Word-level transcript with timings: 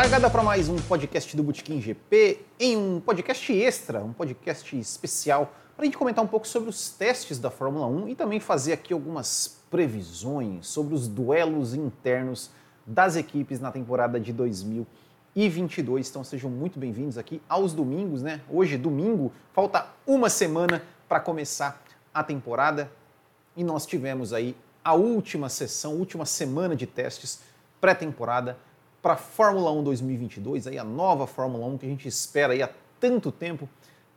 Largada 0.00 0.30
para 0.30 0.42
mais 0.42 0.66
um 0.66 0.76
podcast 0.76 1.36
do 1.36 1.42
Botequim 1.42 1.78
GP, 1.78 2.40
em 2.58 2.74
um 2.74 3.00
podcast 3.00 3.52
extra, 3.52 4.02
um 4.02 4.14
podcast 4.14 4.74
especial, 4.78 5.52
para 5.76 5.82
a 5.82 5.84
gente 5.84 5.98
comentar 5.98 6.24
um 6.24 6.26
pouco 6.26 6.48
sobre 6.48 6.70
os 6.70 6.88
testes 6.88 7.38
da 7.38 7.50
Fórmula 7.50 7.86
1 7.86 8.08
e 8.08 8.14
também 8.14 8.40
fazer 8.40 8.72
aqui 8.72 8.94
algumas 8.94 9.60
previsões 9.70 10.66
sobre 10.68 10.94
os 10.94 11.06
duelos 11.06 11.74
internos 11.74 12.50
das 12.86 13.14
equipes 13.14 13.60
na 13.60 13.70
temporada 13.70 14.18
de 14.18 14.32
2022. 14.32 16.08
Então 16.08 16.24
sejam 16.24 16.48
muito 16.48 16.78
bem-vindos 16.78 17.18
aqui 17.18 17.42
aos 17.46 17.74
domingos, 17.74 18.22
né? 18.22 18.40
Hoje, 18.48 18.78
domingo, 18.78 19.30
falta 19.52 19.86
uma 20.06 20.30
semana 20.30 20.82
para 21.06 21.20
começar 21.20 21.78
a 22.14 22.24
temporada 22.24 22.90
e 23.54 23.62
nós 23.62 23.84
tivemos 23.84 24.32
aí 24.32 24.56
a 24.82 24.94
última 24.94 25.50
sessão, 25.50 25.96
última 25.96 26.24
semana 26.24 26.74
de 26.74 26.86
testes 26.86 27.40
pré-temporada 27.82 28.56
para 29.02 29.14
a 29.14 29.16
Fórmula 29.16 29.72
1 29.72 29.82
2022, 29.82 30.66
aí 30.66 30.78
a 30.78 30.84
nova 30.84 31.26
Fórmula 31.26 31.66
1 31.66 31.78
que 31.78 31.86
a 31.86 31.88
gente 31.88 32.08
espera 32.08 32.52
aí 32.52 32.62
há 32.62 32.70
tanto 32.98 33.32
tempo, 33.32 33.68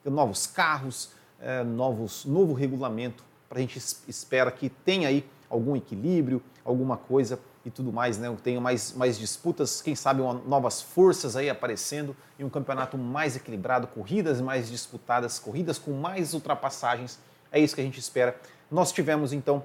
novos 0.04 0.46
carros, 0.46 1.12
é, 1.40 1.64
novos, 1.64 2.26
novo 2.26 2.54
regulamento, 2.54 3.24
para 3.48 3.60
a 3.60 3.62
gente 3.62 3.77
espera 4.08 4.52
que 4.52 4.70
tenha 4.70 5.08
aí 5.08 5.26
algum 5.50 5.76
equilíbrio, 5.76 6.41
alguma 6.66 6.98
coisa 6.98 7.40
e 7.66 7.70
tudo 7.70 7.94
mais, 7.94 8.18
né? 8.18 8.36
Tenha 8.44 8.60
mais, 8.60 8.94
mais 8.94 9.18
disputas, 9.18 9.82
quem 9.82 9.96
sabe 9.96 10.22
uma, 10.22 10.34
novas 10.34 10.82
forças 10.82 11.36
aí 11.36 11.50
aparecendo 11.50 12.16
e 12.38 12.44
um 12.44 12.50
campeonato 12.50 12.98
mais 12.98 13.35
equilibrado, 13.35 13.88
corridas 13.88 14.41
mais 14.41 14.70
disputadas, 14.70 15.40
corridas 15.40 15.77
com 15.77 15.91
mais 15.91 16.34
ultrapassagens. 16.34 17.20
É 17.52 17.60
isso 17.60 17.76
que 17.76 17.82
a 17.82 17.84
gente 17.84 18.00
espera. 18.00 18.35
Nós 18.70 18.91
tivemos 18.91 19.32
então 19.32 19.63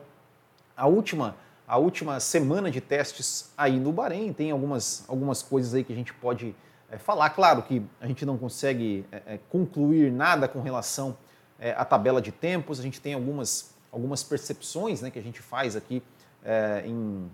a 0.77 0.87
última 0.87 1.35
a 1.69 1.77
última 1.77 2.19
semana 2.19 2.71
de 2.71 2.81
testes 2.81 3.53
aí 3.57 3.79
no 3.79 3.93
Bahrein. 3.93 4.33
Tem 4.33 4.51
algumas, 4.51 5.05
algumas 5.07 5.43
coisas 5.43 5.75
aí 5.75 5.85
que 5.85 5.93
a 5.93 5.97
gente 5.97 6.15
pode 6.15 6.57
é, 6.91 6.97
falar. 6.97 7.29
Claro 7.31 7.63
que 7.63 7.83
a 8.01 8.07
gente 8.07 8.25
não 8.25 8.39
consegue 8.39 9.05
é, 9.13 9.35
é, 9.35 9.41
concluir 9.51 10.11
nada 10.11 10.49
com 10.49 10.63
relação 10.63 11.15
é, 11.61 11.73
à 11.73 11.85
tabela 11.85 12.23
de 12.23 12.33
tempos. 12.33 12.81
A 12.81 12.83
gente 12.83 13.03
tem 13.03 13.13
algumas, 13.13 13.75
algumas 13.93 14.25
percepções 14.25 15.03
né, 15.03 15.11
que 15.11 15.19
a 15.19 15.23
gente 15.23 15.43
faz 15.43 15.77
aqui 15.77 16.03
é, 16.43 16.85
em, 16.87 17.31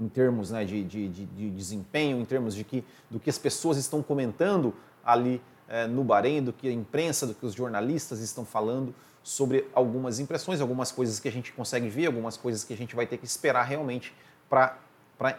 em 0.00 0.08
termos 0.08 0.50
né, 0.50 0.64
de, 0.64 0.82
de, 0.82 1.08
de, 1.08 1.26
de, 1.26 1.50
desempenho, 1.50 2.18
em 2.18 2.24
termos 2.24 2.54
de 2.54 2.64
que, 2.64 2.82
do 3.10 3.20
que 3.20 3.28
as 3.28 3.36
pessoas 3.36 3.76
estão 3.76 4.02
comentando 4.02 4.74
ali 5.04 5.38
é, 5.68 5.86
no 5.86 6.02
Bahrein, 6.02 6.42
do 6.42 6.52
que 6.52 6.66
a 6.66 6.72
imprensa, 6.72 7.26
do 7.26 7.34
que 7.34 7.44
os 7.44 7.52
jornalistas 7.52 8.20
estão 8.20 8.46
falando 8.46 8.94
sobre 9.22 9.68
algumas 9.74 10.18
impressões, 10.18 10.60
algumas 10.60 10.90
coisas 10.90 11.20
que 11.20 11.28
a 11.28 11.32
gente 11.32 11.52
consegue 11.52 11.88
ver, 11.88 12.06
algumas 12.06 12.36
coisas 12.36 12.64
que 12.64 12.72
a 12.72 12.76
gente 12.76 12.96
vai 12.96 13.06
ter 13.06 13.18
que 13.18 13.24
esperar 13.24 13.64
realmente 13.64 14.14
para 14.48 14.78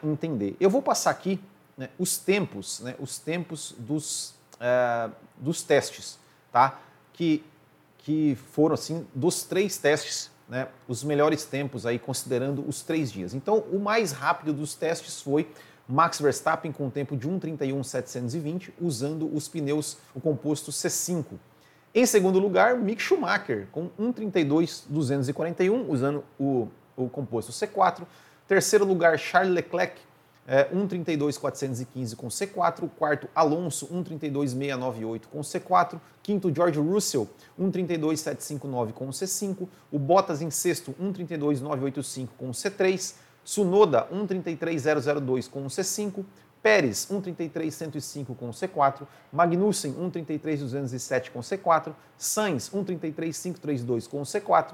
entender. 0.04 0.56
Eu 0.60 0.70
vou 0.70 0.82
passar 0.82 1.12
aqui 1.12 1.40
né, 1.78 1.90
os 1.98 2.18
tempos, 2.18 2.80
né, 2.82 2.96
os 3.00 3.18
tempos 3.18 3.74
dos, 3.78 4.36
uh, 4.56 5.12
dos 5.38 5.64
testes, 5.64 6.20
tá? 6.52 6.80
Que, 7.14 7.44
que 7.98 8.38
foram 8.52 8.76
assim 8.76 9.06
dos 9.14 9.44
três 9.44 9.78
testes, 9.78 10.30
né, 10.48 10.68
os 10.88 11.04
melhores 11.04 11.44
tempos 11.46 11.86
aí 11.86 11.98
considerando 11.98 12.64
os 12.68 12.82
três 12.84 13.12
dias. 13.12 13.34
Então, 13.34 13.60
o 13.72 13.80
mais 13.80 14.12
rápido 14.12 14.54
dos 14.54 14.76
testes 14.76 15.22
foi 15.22 15.50
Max 15.88 16.22
Verstappen 16.22 16.72
com 16.72 16.86
um 16.86 16.90
tempo 16.90 17.18
de 17.18 17.28
1:31.720 17.28 18.72
usando 18.80 19.34
os 19.36 19.48
pneus 19.48 19.98
o 20.14 20.22
composto 20.22 20.72
C5 20.72 21.26
em 21.94 22.06
segundo 22.06 22.40
lugar, 22.40 22.78
Mick 22.78 23.02
Schumacher, 23.02 23.68
com 23.72 23.90
1,32,241, 24.00 25.86
usando 25.90 26.24
o, 26.40 26.68
o 26.96 27.10
composto 27.10 27.52
C4. 27.52 28.04
Terceiro 28.48 28.86
lugar, 28.86 29.20
Charles 29.20 29.54
Leclerc, 29.54 30.00
é, 30.48 30.66
1,32,415 30.74 32.16
com 32.16 32.28
C4. 32.28 32.90
Quarto, 32.98 33.28
Alonso, 33.36 33.88
1,32,698 33.88 35.22
com 35.32 35.42
C4. 35.42 36.00
Quinto, 36.24 36.54
George 36.54 36.80
Russell, 36.80 37.30
1,32,759 37.60 38.94
com 38.94 39.10
C5. 39.10 39.68
O 39.92 40.00
Bottas 40.00 40.42
em 40.42 40.50
sexto, 40.50 40.96
1,32,985 41.02 42.30
com 42.38 42.52
C3. 42.52 43.16
Sunoda, 43.44 44.08
1,33,002 44.14 45.50
com 45.50 45.66
C5. 45.66 46.24
Pérez, 46.62 47.08
1,33,105 47.10 48.36
com 48.36 48.52
C4, 48.52 49.08
Magnussen, 49.34 49.94
1,33,207 49.94 51.32
com 51.32 51.40
C4, 51.40 51.94
Sainz, 52.18 52.70
1,33,532 52.70 54.08
com 54.08 54.22
C4, 54.22 54.74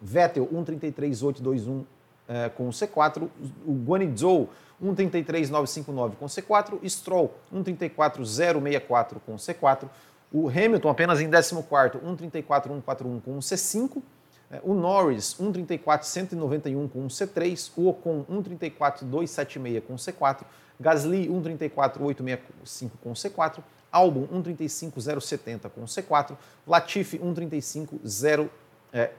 Vettel, 0.00 0.46
1,33,821 0.48 1.84
eh, 2.28 2.48
com 2.50 2.68
C4, 2.70 3.28
o 3.64 3.72
Guanizhou, 3.72 4.50
1,33,959 4.82 6.16
com 6.16 6.26
C4, 6.26 6.88
Stroll, 6.88 7.34
1,34,064 7.52 9.16
com 9.24 9.36
C4, 9.36 9.88
o 10.32 10.48
Hamilton 10.48 10.88
apenas 10.88 11.20
em 11.20 11.30
14º, 11.30 12.00
1,34,141 12.00 13.20
com 13.22 13.38
C5, 13.38 14.02
eh, 14.50 14.60
o 14.62 14.74
Norris, 14.74 15.36
1,34,191 15.40 16.88
com 16.88 17.06
C3, 17.06 17.70
o 17.76 17.88
Ocon, 17.88 18.24
1,34,276 18.28 19.82
com 19.82 19.94
C4, 19.94 20.44
Gasly 20.80 21.28
134.865 21.28 22.90
com 23.02 23.12
C4, 23.12 23.62
Albon 23.90 24.26
135.070 24.28 25.70
com 25.70 25.84
C4, 25.84 26.36
Latifi 26.66 27.18
135.634 27.18 28.48
é, 28.92 29.10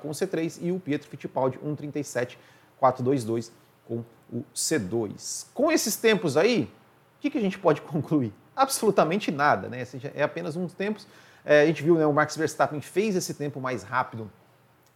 com 0.00 0.10
C3 0.10 0.58
e 0.60 0.72
o 0.72 0.80
Pietro 0.80 1.08
Fittipaldi 1.08 1.58
137.422 1.58 3.50
com 3.86 4.04
o 4.32 4.44
C2. 4.54 5.46
Com 5.52 5.70
esses 5.70 5.96
tempos 5.96 6.36
aí, 6.36 6.70
o 7.18 7.20
que, 7.20 7.30
que, 7.30 7.38
a 7.38 7.40
gente 7.40 7.58
pode 7.58 7.80
concluir? 7.82 8.32
Absolutamente 8.54 9.30
nada, 9.30 9.68
né? 9.68 9.86
É 10.14 10.22
apenas 10.22 10.56
uns 10.56 10.72
tempos. 10.72 11.06
É, 11.44 11.62
a 11.62 11.66
gente 11.66 11.82
viu, 11.82 11.96
né, 11.96 12.06
o 12.06 12.12
Max 12.12 12.36
Verstappen 12.36 12.80
fez 12.80 13.16
esse 13.16 13.34
tempo 13.34 13.60
mais 13.60 13.82
rápido 13.82 14.30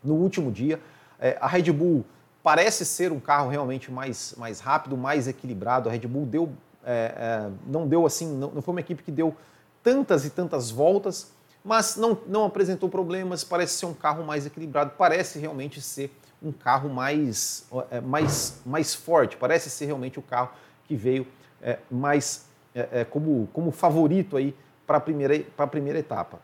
no 0.03 0.15
último 0.15 0.53
dia. 0.53 0.81
É, 1.19 1.37
a 1.41 1.47
Red 1.47 1.73
Bull 1.73 2.05
parece 2.47 2.84
ser 2.84 3.11
um 3.11 3.19
carro 3.19 3.51
realmente 3.51 3.91
mais, 3.91 4.33
mais 4.39 4.61
rápido, 4.61 4.97
mais 4.97 5.27
equilibrado. 5.27 5.89
A 5.89 5.93
Red 5.93 6.07
Bull 6.07 6.25
deu, 6.25 6.53
é, 6.84 7.12
é, 7.19 7.51
não 7.67 7.89
deu 7.89 8.07
assim, 8.07 8.25
não, 8.37 8.53
não, 8.53 8.62
foi 8.62 8.71
uma 8.71 8.79
equipe 8.79 9.03
que 9.03 9.11
deu 9.11 9.34
tantas 9.83 10.25
e 10.25 10.31
tantas 10.31 10.71
voltas, 10.71 11.33
mas 11.65 11.97
não, 11.97 12.17
não 12.29 12.45
apresentou 12.45 12.89
problemas. 12.89 13.43
Parece 13.43 13.73
ser 13.73 13.87
um 13.87 13.93
carro 13.93 14.25
mais 14.25 14.47
equilibrado, 14.47 14.93
parece 14.97 15.41
realmente 15.41 15.81
ser 15.81 16.17
um 16.41 16.53
carro 16.53 16.89
mais, 16.89 17.67
é, 17.91 18.01
mais, 18.01 18.61
mais 18.65 18.95
forte, 18.95 19.37
parece 19.37 19.69
ser 19.69 19.87
realmente 19.87 20.21
o 20.21 20.23
carro 20.23 20.51
que 20.87 20.95
veio 20.95 21.27
é, 21.61 21.81
mais 21.91 22.47
é, 22.77 22.89
é, 22.93 23.05
como, 23.05 23.49
como 23.53 23.73
favorito 23.73 24.37
aí 24.37 24.55
para 24.87 24.99
a 24.99 25.01
primeira, 25.01 25.37
primeira 25.69 25.99
etapa. 25.99 26.39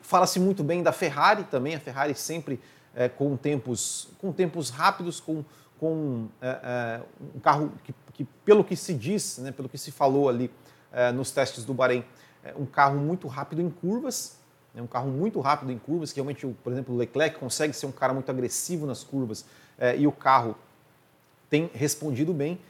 Fala-se 0.00 0.38
muito 0.38 0.62
bem 0.62 0.80
da 0.80 0.92
Ferrari 0.92 1.42
também, 1.42 1.74
a 1.74 1.80
Ferrari 1.80 2.14
sempre 2.14 2.60
é, 2.94 3.08
com, 3.08 3.36
tempos, 3.36 4.08
com 4.18 4.32
tempos 4.32 4.70
rápidos, 4.70 5.20
com, 5.20 5.44
com 5.78 6.28
é, 6.40 6.48
é, 6.48 7.00
um 7.34 7.40
carro 7.40 7.72
que, 7.84 7.94
que, 8.12 8.24
pelo 8.44 8.64
que 8.64 8.76
se 8.76 8.94
diz, 8.94 9.38
né, 9.38 9.52
pelo 9.52 9.68
que 9.68 9.78
se 9.78 9.90
falou 9.90 10.28
ali 10.28 10.50
é, 10.92 11.12
nos 11.12 11.30
testes 11.30 11.64
do 11.64 11.74
Bahrein, 11.74 12.04
é 12.42 12.54
um 12.56 12.66
carro 12.66 12.98
muito 12.98 13.28
rápido 13.28 13.60
em 13.60 13.70
curvas, 13.70 14.38
é 14.74 14.80
um 14.80 14.86
carro 14.86 15.08
muito 15.08 15.40
rápido 15.40 15.72
em 15.72 15.78
curvas, 15.78 16.12
que 16.12 16.16
realmente, 16.16 16.46
por 16.62 16.72
exemplo, 16.72 16.94
o 16.94 16.98
Leclerc 16.98 17.38
consegue 17.38 17.72
ser 17.72 17.86
um 17.86 17.92
cara 17.92 18.14
muito 18.14 18.30
agressivo 18.30 18.86
nas 18.86 19.02
curvas 19.02 19.44
é, 19.78 19.96
e 19.96 20.06
o 20.06 20.12
carro 20.12 20.56
tem 21.48 21.70
respondido 21.74 22.32
bem. 22.32 22.60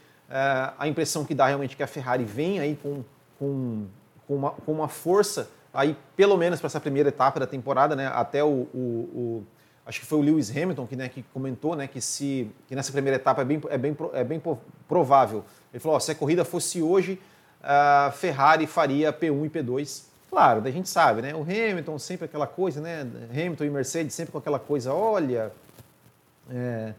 a 0.77 0.87
impressão 0.87 1.23
que 1.23 1.35
dá 1.35 1.45
realmente 1.45 1.77
que 1.77 1.83
a 1.83 1.87
Ferrari 1.87 2.23
vem 2.23 2.59
aí 2.59 2.75
com, 2.75 3.03
com, 3.37 3.85
com, 4.25 4.35
uma, 4.35 4.51
com 4.51 4.71
uma 4.71 4.87
força 4.87 5.49
aí 5.73 5.97
pelo 6.15 6.37
menos 6.37 6.59
para 6.59 6.67
essa 6.67 6.79
primeira 6.79 7.09
etapa 7.09 7.39
da 7.39 7.47
temporada, 7.47 7.95
né, 7.95 8.07
até 8.07 8.43
o, 8.43 8.67
o, 8.73 8.79
o 8.79 9.47
acho 9.91 9.99
que 9.99 10.05
foi 10.05 10.19
o 10.19 10.21
Lewis 10.21 10.49
Hamilton 10.49 10.87
que, 10.87 10.95
né, 10.95 11.09
que 11.09 11.21
comentou 11.33 11.75
né, 11.75 11.85
que, 11.85 11.99
se, 11.99 12.49
que 12.65 12.73
nessa 12.73 12.93
primeira 12.93 13.17
etapa 13.17 13.41
é 13.41 13.45
bem, 13.45 13.61
é 13.69 13.77
bem, 13.77 13.97
é 14.13 14.23
bem 14.23 14.41
provável. 14.87 15.43
Ele 15.73 15.81
falou: 15.81 15.99
se 15.99 16.11
a 16.11 16.15
corrida 16.15 16.45
fosse 16.45 16.81
hoje, 16.81 17.19
a 17.61 18.11
Ferrari 18.15 18.65
faria 18.65 19.11
P1 19.11 19.45
e 19.45 19.49
P2. 19.49 20.03
Claro, 20.29 20.65
a 20.65 20.71
gente 20.71 20.87
sabe, 20.87 21.21
né? 21.21 21.35
O 21.35 21.41
Hamilton 21.41 21.99
sempre 21.99 22.23
aquela 22.23 22.47
coisa, 22.47 22.79
né? 22.79 23.05
Hamilton 23.31 23.65
e 23.65 23.69
Mercedes 23.69 24.13
sempre 24.13 24.31
com 24.31 24.37
aquela 24.37 24.59
coisa, 24.59 24.93
olha, 24.93 25.51
é, 26.49 26.93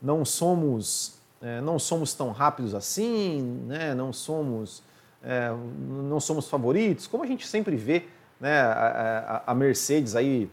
não 0.00 0.24
somos 0.24 1.14
é, 1.40 1.60
não 1.60 1.78
somos 1.78 2.12
tão 2.12 2.32
rápidos 2.32 2.74
assim, 2.74 3.40
né? 3.68 3.94
Não 3.94 4.12
somos 4.12 4.82
é, 5.22 5.48
não 5.88 6.18
somos 6.18 6.48
favoritos, 6.48 7.06
como 7.06 7.22
a 7.22 7.26
gente 7.26 7.46
sempre 7.46 7.76
vê, 7.76 8.06
né? 8.40 8.62
A, 8.62 9.42
a, 9.46 9.52
a 9.52 9.54
Mercedes 9.54 10.16
aí 10.16 10.50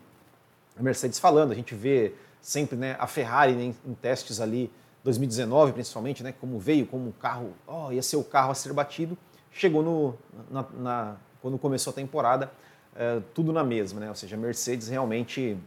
a 0.79 0.83
Mercedes 0.83 1.19
falando, 1.19 1.51
a 1.51 1.55
gente 1.55 1.75
vê 1.75 2.13
sempre 2.41 2.77
né, 2.77 2.95
a 2.97 3.05
Ferrari 3.05 3.53
né, 3.53 3.73
em, 3.85 3.93
testes 3.95 4.39
ali, 4.39 4.71
2019 5.03 5.73
principalmente, 5.73 6.23
né, 6.23 6.33
como 6.39 6.57
veio 6.57 6.85
como 6.85 7.09
um 7.09 7.11
carro, 7.11 7.53
oh, 7.67 7.91
ia 7.91 8.01
ser 8.01 8.15
o 8.15 8.23
carro 8.23 8.51
a 8.51 8.55
ser 8.55 8.71
batido, 8.71 9.17
chegou 9.51 9.83
no, 9.83 10.15
na, 10.49 10.65
na, 10.77 11.15
quando 11.41 11.57
começou 11.57 11.91
a 11.91 11.93
temporada, 11.93 12.49
é, 12.95 13.21
tudo 13.33 13.51
na 13.51 13.63
mesma, 13.63 13.99
né, 13.99 14.09
ou 14.09 14.15
seja, 14.15 14.35
a 14.35 14.39
Mercedes 14.39 14.87
realmente 14.87 15.57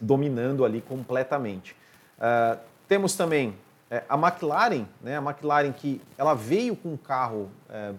dominando 0.00 0.64
ali 0.64 0.80
completamente. 0.80 1.76
Uh, 2.16 2.58
temos 2.88 3.14
também 3.14 3.54
é, 3.90 4.02
a 4.08 4.16
McLaren, 4.16 4.86
né, 5.02 5.18
a 5.18 5.22
McLaren 5.22 5.72
que 5.72 6.00
ela 6.16 6.32
veio 6.32 6.74
com 6.74 6.94
um 6.94 6.96
carro, 6.96 7.50
é, 7.68 7.92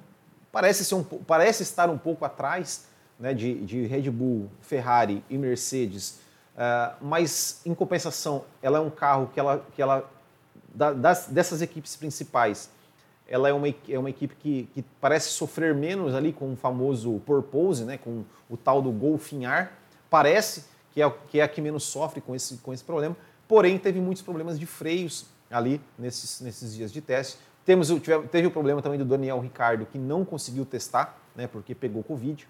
parece, 0.51 0.83
ser 0.83 0.95
um, 0.95 1.03
parece 1.03 1.61
estar 1.61 1.89
um 1.89 1.97
pouco 1.97 2.25
atrás 2.25 2.87
né, 3.19 3.33
de, 3.33 3.63
de 3.65 3.85
Red 3.85 4.09
Bull, 4.09 4.49
Ferrari 4.61 5.23
e 5.29 5.37
Mercedes, 5.37 6.19
é, 6.61 6.91
mas 7.01 7.59
em 7.65 7.73
compensação, 7.73 8.45
ela 8.61 8.77
é 8.77 8.81
um 8.81 8.91
carro 8.91 9.31
que 9.33 9.39
ela, 9.39 9.65
que 9.73 9.81
ela 9.81 10.07
das, 10.71 11.25
dessas 11.25 11.59
equipes 11.59 11.95
principais, 11.95 12.69
ela 13.27 13.49
é 13.49 13.53
uma, 13.53 13.67
é 13.89 13.97
uma 13.97 14.11
equipe 14.11 14.35
que, 14.35 14.69
que 14.71 14.85
parece 15.01 15.29
sofrer 15.29 15.73
menos 15.73 16.13
ali 16.13 16.31
com 16.31 16.53
o 16.53 16.55
famoso 16.55 17.19
purpose, 17.25 17.83
né, 17.83 17.97
com 17.97 18.23
o 18.47 18.55
tal 18.55 18.79
do 18.79 18.91
golfinhar, 18.91 19.71
parece 20.07 20.65
que 20.93 21.01
é, 21.01 21.09
que 21.29 21.39
é 21.39 21.43
a 21.43 21.47
que 21.47 21.61
menos 21.61 21.81
sofre 21.81 22.21
com 22.21 22.35
esse, 22.35 22.57
com 22.57 22.71
esse 22.71 22.83
problema, 22.83 23.17
porém 23.47 23.79
teve 23.79 23.99
muitos 23.99 24.21
problemas 24.21 24.59
de 24.59 24.67
freios 24.67 25.25
ali 25.49 25.81
nesses, 25.97 26.41
nesses 26.41 26.75
dias 26.75 26.93
de 26.93 27.01
teste. 27.01 27.39
Temos, 27.65 27.89
teve 28.29 28.45
o 28.45 28.51
problema 28.51 28.83
também 28.83 28.99
do 28.99 29.05
Daniel 29.05 29.39
Ricardo, 29.39 29.87
que 29.87 29.97
não 29.97 30.23
conseguiu 30.23 30.63
testar, 30.63 31.19
né, 31.35 31.47
porque 31.47 31.73
pegou 31.73 32.03
Covid. 32.03 32.47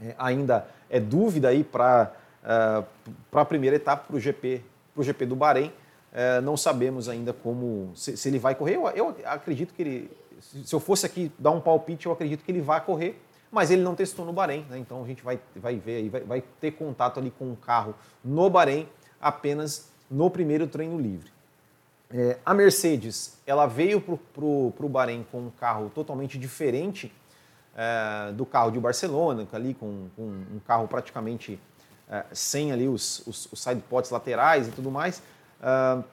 É, 0.00 0.14
ainda 0.18 0.68
é 0.88 1.00
dúvida 1.00 1.48
aí 1.48 1.64
para 1.64 2.12
uh, 2.44 2.86
a 3.32 3.44
primeira 3.44 3.76
etapa, 3.76 4.06
para 4.06 4.16
o 4.16 4.20
GP, 4.20 4.62
GP 4.98 5.26
do 5.26 5.36
Bahrein. 5.36 5.72
É, 6.12 6.40
não 6.40 6.56
sabemos 6.56 7.08
ainda 7.08 7.32
como 7.32 7.90
se, 7.96 8.16
se 8.16 8.28
ele 8.28 8.38
vai 8.38 8.54
correr. 8.54 8.76
Eu, 8.76 8.88
eu, 8.90 9.16
acredito 9.24 9.74
que 9.74 9.82
ele, 9.82 10.10
se 10.40 10.72
eu 10.72 10.78
fosse 10.78 11.04
aqui 11.04 11.32
dar 11.36 11.50
um 11.50 11.60
palpite, 11.60 12.06
eu 12.06 12.12
acredito 12.12 12.44
que 12.44 12.52
ele 12.52 12.60
vai 12.60 12.80
correr, 12.80 13.20
mas 13.50 13.72
ele 13.72 13.82
não 13.82 13.96
testou 13.96 14.24
no 14.24 14.32
Bahrein, 14.32 14.64
né? 14.70 14.78
então 14.78 15.02
a 15.02 15.06
gente 15.08 15.24
vai, 15.24 15.40
vai 15.56 15.76
ver 15.76 15.96
aí, 15.96 16.08
vai, 16.08 16.20
vai 16.20 16.44
ter 16.60 16.70
contato 16.70 17.18
ali 17.18 17.32
com 17.32 17.50
o 17.50 17.56
carro 17.56 17.96
no 18.24 18.48
Bahrein 18.48 18.88
apenas 19.20 19.90
no 20.08 20.30
primeiro 20.30 20.68
treino 20.68 21.00
livre. 21.00 21.32
É, 22.08 22.38
a 22.46 22.54
Mercedes, 22.54 23.36
ela 23.44 23.66
veio 23.66 24.00
para 24.00 24.44
o 24.44 24.88
Bahrein 24.88 25.26
com 25.32 25.38
um 25.46 25.50
carro 25.50 25.90
totalmente 25.92 26.38
diferente 26.38 27.12
é, 27.76 28.30
do 28.30 28.46
carro 28.46 28.70
de 28.70 28.78
Barcelona, 28.78 29.48
ali 29.52 29.74
com, 29.74 30.06
com 30.14 30.22
um 30.22 30.60
carro 30.64 30.86
praticamente 30.86 31.58
é, 32.08 32.24
sem 32.32 32.72
ali 32.72 32.86
os, 32.86 33.26
os, 33.26 33.48
os 33.50 33.62
sidepods 33.62 34.10
laterais 34.10 34.68
e 34.68 34.70
tudo 34.70 34.90
mais. 34.90 35.22
Uh, 35.60 36.04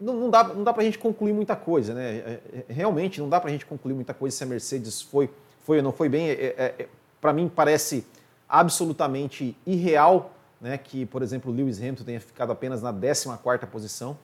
não, 0.00 0.14
não, 0.14 0.30
dá, 0.30 0.42
não 0.44 0.64
dá 0.64 0.72
para 0.72 0.82
a 0.82 0.84
gente 0.84 0.98
concluir 0.98 1.32
muita 1.32 1.54
coisa, 1.54 1.94
né? 1.94 2.16
É, 2.16 2.40
é, 2.52 2.64
realmente 2.68 3.20
não 3.20 3.28
dá 3.28 3.40
para 3.40 3.48
a 3.48 3.52
gente 3.52 3.64
concluir 3.64 3.94
muita 3.94 4.12
coisa 4.12 4.36
se 4.36 4.42
a 4.42 4.46
Mercedes 4.46 5.00
foi, 5.00 5.30
foi 5.64 5.76
ou 5.76 5.82
não 5.82 5.92
foi 5.92 6.08
bem. 6.08 6.28
É, 6.28 6.32
é, 6.32 6.74
é 6.80 6.88
para 7.20 7.32
mim 7.32 7.48
parece 7.48 8.04
absolutamente 8.48 9.56
irreal 9.64 10.32
né, 10.60 10.76
que, 10.76 11.06
por 11.06 11.22
exemplo, 11.22 11.52
Lewis 11.52 11.78
Hamilton 11.78 12.04
tenha 12.04 12.20
ficado 12.20 12.50
apenas 12.50 12.82
na 12.82 12.92
14ª 12.92 13.66
posição. 13.66 14.18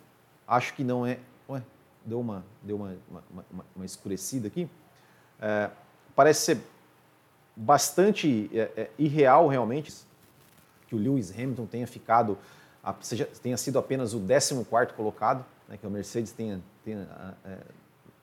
Acho 0.47 0.75
que 0.75 0.83
não 0.83 1.07
é... 1.07 1.19
Ué, 1.49 1.63
deu 2.05 2.21
uma, 2.21 2.45
deu 2.63 2.77
uma, 2.77 2.97
uma, 3.09 3.25
uma, 3.51 3.65
uma 3.77 3.85
escurecida 3.85 4.49
aqui. 4.49 4.69
É, 5.41 5.71
parece 6.17 6.41
ser 6.41 6.59
bastante 7.55 8.51
irreal 8.99 9.47
realmente 9.47 9.93
que 10.89 10.97
o 10.97 10.99
Lewis 10.99 11.31
Hamilton 11.31 11.67
tenha 11.67 11.87
ficado 11.87 12.37
seja, 13.01 13.29
tenha 13.43 13.57
sido 13.57 13.79
apenas 13.79 14.15
o 14.15 14.21
14 14.21 14.65
colocado, 14.97 15.45
né, 15.69 15.77
que 15.77 15.87
o 15.87 15.91
Mercedes 15.91 16.33
tenha, 16.33 16.61
tenha 16.85 17.07
é, 17.45 17.59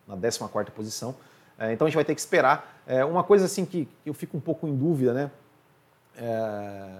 na 0.07 0.17
14 0.17 0.71
posição. 0.71 1.15
É, 1.57 1.71
então 1.71 1.85
a 1.85 1.89
gente 1.89 1.95
vai 1.95 2.05
ter 2.05 2.15
que 2.15 2.21
esperar. 2.21 2.81
É, 2.85 3.05
uma 3.05 3.23
coisa 3.23 3.45
assim 3.45 3.65
que, 3.65 3.87
que, 4.03 4.09
eu 4.09 4.13
fico 4.13 4.35
um 4.35 4.41
pouco 4.41 4.67
em 4.67 4.75
dúvida, 4.75 5.13
né? 5.13 5.31
É, 6.17 6.99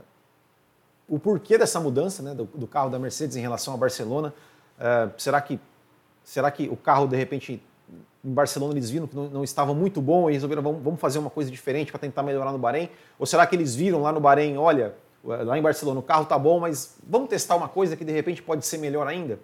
o 1.07 1.19
porquê 1.19 1.57
dessa 1.57 1.79
mudança 1.79 2.23
né, 2.23 2.33
do, 2.33 2.45
do, 2.45 2.65
carro 2.65 2.89
da 2.89 2.97
Mercedes 2.97 3.35
em 3.35 3.41
relação 3.41 3.73
a 3.73 3.77
Barcelona. 3.77 4.33
É, 4.79 5.09
será, 5.17 5.41
que, 5.41 5.59
será 6.23 6.50
que 6.50 6.67
o 6.69 6.75
carro, 6.75 7.07
de 7.07 7.15
repente, 7.15 7.62
em 8.23 8.33
Barcelona 8.33 8.73
eles 8.73 8.89
viram 8.89 9.07
que 9.07 9.15
não, 9.15 9.29
não 9.29 9.44
estava 9.44 9.73
muito 9.73 10.01
bom 10.01 10.29
e 10.29 10.33
resolveram 10.33 10.63
vamos, 10.63 10.81
vamos 10.81 11.00
fazer 11.00 11.19
uma 11.19 11.29
coisa 11.29 11.51
diferente 11.51 11.91
para 11.91 12.00
tentar 12.00 12.23
melhorar 12.23 12.51
no 12.51 12.57
Bahrein? 12.57 12.89
Ou 13.19 13.25
será 13.25 13.45
que 13.45 13.56
eles 13.56 13.75
viram 13.75 14.01
lá 14.01 14.12
no 14.12 14.19
Bahrein, 14.19 14.57
olha, 14.57 14.95
lá 15.25 15.57
em 15.57 15.62
Barcelona, 15.62 16.00
o 16.00 16.04
carro 16.04 16.25
tá 16.25 16.38
bom, 16.38 16.60
mas 16.60 16.98
vamos 17.07 17.30
testar 17.30 17.56
uma 17.56 17.68
coisa 17.68 17.98
que 17.98 18.06
de 18.06 18.12
repente 18.12 18.42
pode 18.44 18.66
ser 18.66 18.77
melhor 18.77 19.07
ainda? 19.07 19.39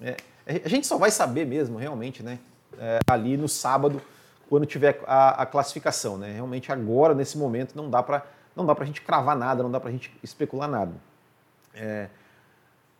É, 0.00 0.16
a 0.64 0.68
gente 0.68 0.86
só 0.86 0.96
vai 0.96 1.10
saber 1.10 1.44
mesmo, 1.44 1.76
realmente, 1.78 2.22
né? 2.22 2.38
É, 2.78 3.00
ali 3.10 3.36
no 3.36 3.48
sábado, 3.48 4.00
quando 4.48 4.66
tiver 4.66 5.02
a, 5.06 5.42
a, 5.42 5.46
classificação, 5.46 6.16
né? 6.16 6.32
Realmente 6.32 6.70
agora, 6.70 7.14
nesse 7.14 7.36
momento, 7.36 7.74
não 7.74 7.90
dá 7.90 8.02
para 8.02 8.24
não 8.54 8.64
dá 8.64 8.74
para 8.74 8.84
a 8.84 8.86
gente 8.86 9.02
cravar 9.02 9.36
nada, 9.36 9.62
não 9.62 9.70
dá 9.70 9.78
para 9.78 9.90
a 9.90 9.92
gente 9.92 10.10
especular 10.22 10.66
nada. 10.66 10.92
É, 11.74 12.08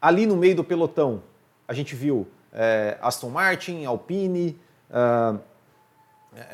ali 0.00 0.26
no 0.26 0.36
meio 0.36 0.54
do 0.54 0.62
pelotão, 0.62 1.22
a 1.66 1.72
gente 1.72 1.94
viu 1.94 2.28
é, 2.52 2.98
Aston 3.00 3.30
Martin, 3.30 3.84
Alpine, 3.86 4.60
uh, 4.90 5.40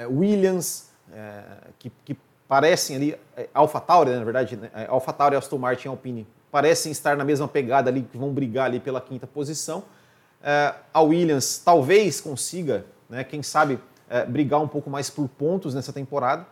Williams, 0.09 0.91
é, 1.13 1.43
que, 1.79 1.91
que 2.05 2.17
parecem 2.53 2.97
ali, 2.97 3.19
é, 3.35 3.49
Alpha 3.55 3.81
Tauri, 3.81 4.11
né, 4.11 4.19
na 4.19 4.25
verdade, 4.25 4.59
né, 4.59 4.71
é, 4.75 4.87
Alpha 4.87 5.11
Tauri, 5.11 5.35
Aston 5.35 5.57
Martin 5.57 5.87
e 5.87 5.89
Alpine, 5.89 6.27
parecem 6.51 6.93
estar 6.93 7.17
na 7.17 7.25
mesma 7.25 7.49
pegada 7.49 7.89
ali, 7.89 8.03
que 8.03 8.19
vão 8.19 8.31
brigar 8.31 8.67
ali 8.67 8.79
pela 8.79 9.01
quinta 9.01 9.27
posição. 9.27 9.85
É, 10.43 10.75
a 10.93 11.01
Williams 11.01 11.63
talvez 11.65 12.21
consiga, 12.21 12.85
né, 13.09 13.25
quem 13.25 13.43
sabe, 13.43 13.79
é, 14.07 14.27
brigar 14.27 14.61
um 14.61 14.69
pouco 14.69 14.91
mais 14.91 15.09
por 15.09 15.27
pontos 15.29 15.75
nessa 15.75 15.95
temporada. 15.95 16.47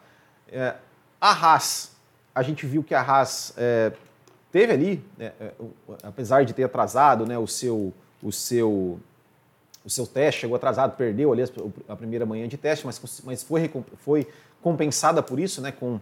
É, 0.51 0.75
a 1.21 1.33
Haas, 1.33 1.91
a 2.35 2.43
gente 2.43 2.65
viu 2.65 2.83
que 2.83 2.95
a 2.95 3.03
Haas 3.03 3.53
é, 3.59 3.93
teve 4.51 4.73
ali, 4.73 5.05
né, 5.19 5.33
apesar 6.03 6.47
de 6.47 6.55
ter 6.55 6.65
atrasado 6.65 7.27
né, 7.27 7.37
o, 7.37 7.47
seu, 7.47 7.93
o, 8.23 8.33
seu, 8.33 8.99
o 9.85 9.91
seu 9.91 10.07
teste, 10.07 10.43
chegou 10.43 10.57
atrasado, 10.57 10.97
perdeu 10.97 11.33
ali 11.33 11.43
a 11.89 11.97
primeira 11.97 12.27
manhã 12.27 12.47
de 12.47 12.57
teste, 12.57 12.85
mas, 12.85 13.01
mas 13.25 13.43
foi, 13.43 13.71
foi 13.99 14.27
compensada 14.63 15.23
por 15.23 15.41
isso, 15.41 15.61
né, 15.61 15.73
com 15.73 15.99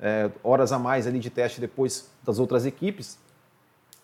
é, 0.00 0.30
horas 0.42 0.72
a 0.72 0.78
mais 0.78 1.06
ali 1.06 1.18
de 1.18 1.30
teste 1.30 1.60
depois 1.60 2.08
das 2.22 2.38
outras 2.38 2.66
equipes. 2.66 3.18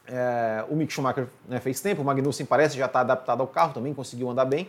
É, 0.06 0.64
o 0.70 0.76
Mick 0.76 0.92
Schumacher 0.92 1.26
né, 1.46 1.60
fez 1.60 1.80
tempo, 1.80 2.00
o 2.00 2.04
Magnussen 2.04 2.46
parece 2.46 2.78
já 2.78 2.86
está 2.86 3.00
adaptado 3.00 3.40
ao 3.40 3.46
carro, 3.46 3.74
também 3.74 3.92
conseguiu 3.92 4.30
andar 4.30 4.46
bem. 4.46 4.68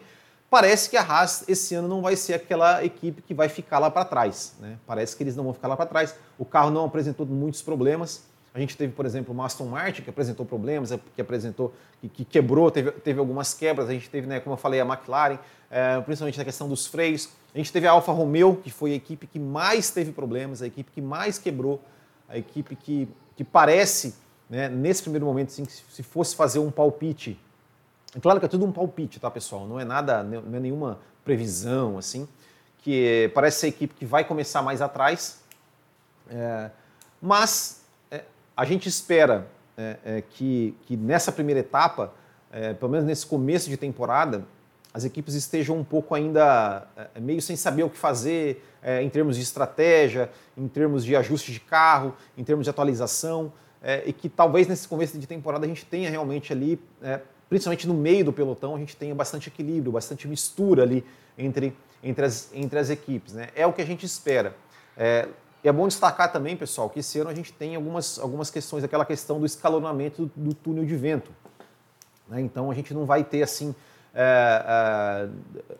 Parece 0.49 0.89
que 0.89 0.97
a 0.97 1.01
Haas 1.01 1.47
esse 1.47 1.75
ano 1.75 1.87
não 1.87 2.01
vai 2.01 2.15
ser 2.15 2.33
aquela 2.33 2.83
equipe 2.83 3.21
que 3.21 3.35
vai 3.35 3.47
ficar 3.47 3.77
lá 3.77 3.91
para 3.91 4.03
trás. 4.03 4.55
Né? 4.59 4.77
Parece 4.85 5.15
que 5.15 5.21
eles 5.21 5.35
não 5.35 5.43
vão 5.43 5.53
ficar 5.53 5.67
lá 5.67 5.77
para 5.77 5.85
trás. 5.85 6.15
O 6.39 6.43
carro 6.43 6.71
não 6.71 6.85
apresentou 6.85 7.23
muitos 7.25 7.61
problemas. 7.61 8.23
A 8.53 8.59
gente 8.59 8.75
teve, 8.75 8.93
por 8.93 9.05
exemplo, 9.05 9.35
o 9.35 9.41
Aston 9.41 9.65
Martin, 9.65 10.01
que 10.01 10.09
apresentou 10.09 10.45
problemas, 10.45 10.91
que 11.15 11.21
apresentou, 11.21 11.73
que, 12.01 12.09
que 12.09 12.25
quebrou, 12.25 12.71
teve, 12.71 12.91
teve 12.91 13.19
algumas 13.19 13.53
quebras. 13.53 13.89
A 13.89 13.93
gente 13.93 14.09
teve, 14.09 14.25
né, 14.25 14.39
como 14.39 14.53
eu 14.53 14.57
falei, 14.57 14.81
a 14.81 14.85
McLaren, 14.85 15.37
é, 15.69 15.99
principalmente 16.01 16.37
na 16.37 16.45
questão 16.45 16.67
dos 16.67 16.87
freios. 16.87 17.29
A 17.53 17.57
gente 17.57 17.71
teve 17.71 17.87
a 17.87 17.91
Alfa 17.91 18.11
Romeo, 18.11 18.55
que 18.55 18.71
foi 18.71 18.91
a 18.91 18.95
equipe 18.95 19.27
que 19.27 19.39
mais 19.39 19.91
teve 19.91 20.11
problemas, 20.11 20.61
a 20.61 20.67
equipe 20.67 20.91
que 20.91 21.01
mais 21.01 21.37
quebrou, 21.37 21.79
a 22.27 22.37
equipe 22.37 22.75
que, 22.75 23.07
que 23.35 23.43
parece, 23.43 24.15
né, 24.49 24.67
nesse 24.67 25.03
primeiro 25.03 25.25
momento, 25.25 25.49
assim, 25.49 25.65
se 25.65 26.01
fosse 26.01 26.35
fazer 26.35 26.59
um 26.59 26.71
palpite. 26.71 27.39
É 28.15 28.19
claro 28.19 28.39
que 28.39 28.45
é 28.47 28.49
tudo 28.49 28.65
um 28.65 28.71
palpite, 28.71 29.19
tá, 29.19 29.29
pessoal? 29.29 29.67
Não 29.67 29.79
é 29.79 29.85
nada, 29.85 30.23
não 30.23 30.57
é 30.57 30.59
nenhuma 30.59 30.99
previsão, 31.23 31.99
assim, 31.99 32.27
que 32.79 33.31
parece 33.35 33.59
ser 33.59 33.65
a 33.67 33.69
equipe 33.69 33.93
que 33.93 34.05
vai 34.05 34.23
começar 34.23 34.63
mais 34.63 34.81
atrás. 34.81 35.43
É, 36.31 36.71
mas 37.21 37.83
a 38.59 38.65
gente 38.65 38.89
espera 38.89 39.47
é, 39.77 39.95
é, 40.03 40.21
que, 40.21 40.75
que 40.85 40.97
nessa 40.97 41.31
primeira 41.31 41.61
etapa, 41.61 42.13
é, 42.51 42.73
pelo 42.73 42.91
menos 42.91 43.07
nesse 43.07 43.25
começo 43.25 43.69
de 43.69 43.77
temporada, 43.77 44.43
as 44.93 45.05
equipes 45.05 45.33
estejam 45.33 45.77
um 45.77 45.83
pouco 45.83 46.13
ainda 46.13 46.85
é, 47.15 47.21
meio 47.21 47.41
sem 47.41 47.55
saber 47.55 47.83
o 47.83 47.89
que 47.89 47.97
fazer 47.97 48.61
é, 48.83 49.01
em 49.01 49.07
termos 49.09 49.37
de 49.37 49.43
estratégia, 49.43 50.29
em 50.57 50.67
termos 50.67 51.05
de 51.05 51.15
ajuste 51.15 51.53
de 51.53 51.61
carro, 51.61 52.13
em 52.37 52.43
termos 52.43 52.65
de 52.65 52.69
atualização, 52.69 53.53
é, 53.81 54.03
e 54.05 54.11
que 54.11 54.27
talvez 54.27 54.67
nesse 54.67 54.89
começo 54.89 55.17
de 55.17 55.25
temporada 55.25 55.65
a 55.65 55.69
gente 55.69 55.85
tenha 55.85 56.09
realmente 56.09 56.51
ali, 56.51 56.77
principalmente 57.47 57.87
no 57.87 57.93
meio 57.93 58.25
do 58.25 58.33
pelotão, 58.33 58.75
a 58.75 58.79
gente 58.79 58.97
tenha 58.97 59.15
bastante 59.15 59.47
equilíbrio, 59.47 59.93
bastante 59.93 60.27
mistura 60.27 60.83
ali 60.83 61.05
entre, 61.37 61.73
entre, 62.03 62.25
as, 62.25 62.49
entre 62.53 62.77
as 62.77 62.89
equipes. 62.89 63.35
Né? 63.35 63.47
É 63.55 63.65
o 63.65 63.71
que 63.71 63.81
a 63.81 63.85
gente 63.85 64.05
espera. 64.05 64.53
E 65.63 65.67
é 65.67 65.71
bom 65.71 65.87
destacar 65.87 66.31
também, 66.31 66.55
pessoal, 66.55 66.89
que 66.89 66.99
esse 66.99 67.19
ano 67.19 67.29
a 67.29 67.33
gente 67.33 67.51
tem 67.51 67.75
algumas, 67.75 68.17
algumas 68.17 68.49
questões, 68.49 68.83
aquela 68.83 69.05
questão 69.05 69.39
do 69.39 69.45
escalonamento 69.45 70.25
do, 70.25 70.31
do 70.35 70.53
túnel 70.53 70.85
de 70.85 70.95
vento. 70.95 71.31
Né? 72.27 72.41
Então 72.41 72.71
a 72.71 72.73
gente 72.73 72.93
não 72.93 73.05
vai 73.05 73.23
ter 73.23 73.43
assim 73.43 73.75
é, 74.13 74.63
é, 74.65 75.29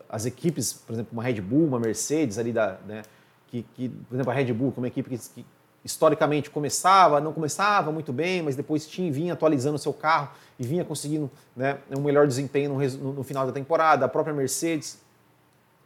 as 0.08 0.26
equipes, 0.26 0.72
por 0.72 0.92
exemplo, 0.92 1.10
uma 1.12 1.22
Red 1.22 1.40
Bull, 1.40 1.66
uma 1.66 1.80
Mercedes 1.80 2.38
ali 2.38 2.52
da, 2.52 2.78
né, 2.86 3.02
que, 3.48 3.62
que, 3.74 3.88
por 3.88 4.14
exemplo, 4.14 4.30
a 4.30 4.34
Red 4.34 4.52
Bull 4.52 4.70
como 4.70 4.84
uma 4.84 4.88
equipe 4.88 5.08
que, 5.10 5.18
que, 5.18 5.46
historicamente 5.82 6.50
começava, 6.50 7.20
não 7.20 7.32
começava 7.32 7.90
muito 7.90 8.12
bem, 8.12 8.42
mas 8.42 8.54
depois 8.54 8.86
tinha, 8.86 9.10
vinha 9.10 9.32
atualizando 9.32 9.76
o 9.76 9.78
seu 9.78 9.94
carro 9.94 10.30
e 10.58 10.66
vinha 10.66 10.84
conseguindo 10.84 11.30
né, 11.56 11.78
um 11.96 12.02
melhor 12.02 12.26
desempenho 12.26 12.74
no, 12.74 13.12
no, 13.14 13.24
final 13.24 13.46
da 13.46 13.52
temporada. 13.52 14.04
A 14.04 14.08
própria 14.08 14.34
Mercedes, 14.34 15.00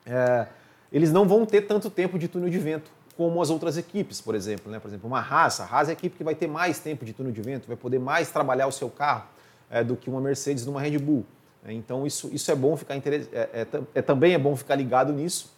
é, 0.05 0.49
eles 0.93 1.13
não 1.13 1.29
vão 1.29 1.47
ter 1.47 1.63
tanto 1.63 1.89
tempo 1.89 2.19
de 2.19 2.27
túnel 2.27 2.51
de 2.51 2.59
vento 2.59 2.91
como 3.17 3.41
as 3.41 3.51
outras 3.51 3.77
equipes, 3.77 4.21
por 4.21 4.35
exemplo. 4.35 4.71
Né? 4.71 4.79
Por 4.79 4.89
exemplo, 4.89 5.07
uma 5.07 5.21
Haas, 5.21 5.61
a 5.61 5.65
Haas 5.65 5.89
é 5.89 5.93
a 5.93 5.95
equipe 5.95 6.17
que 6.17 6.25
vai 6.25 6.35
ter 6.35 6.47
mais 6.47 6.79
tempo 6.79 7.05
de 7.05 7.13
túnel 7.13 7.33
de 7.33 7.41
vento, 7.41 7.67
vai 7.67 7.77
poder 7.77 7.99
mais 7.99 8.31
trabalhar 8.31 8.67
o 8.67 8.73
seu 8.73 8.91
carro 8.91 9.27
é, 9.71 9.83
do 9.83 9.97
que 9.97 10.11
uma 10.11 10.21
Mercedes 10.21 10.67
numa 10.67 10.81
Red 10.81 10.99
Bull. 10.99 11.25
Então 11.67 12.07
isso, 12.07 12.29
isso 12.33 12.51
é 12.51 12.55
bom 12.55 12.77
ficar 12.77 12.95
é, 12.95 13.01
é, 13.33 13.67
é, 13.95 14.03
também 14.03 14.35
é 14.35 14.39
bom 14.39 14.55
ficar 14.55 14.75
ligado 14.75 15.13
nisso, 15.13 15.55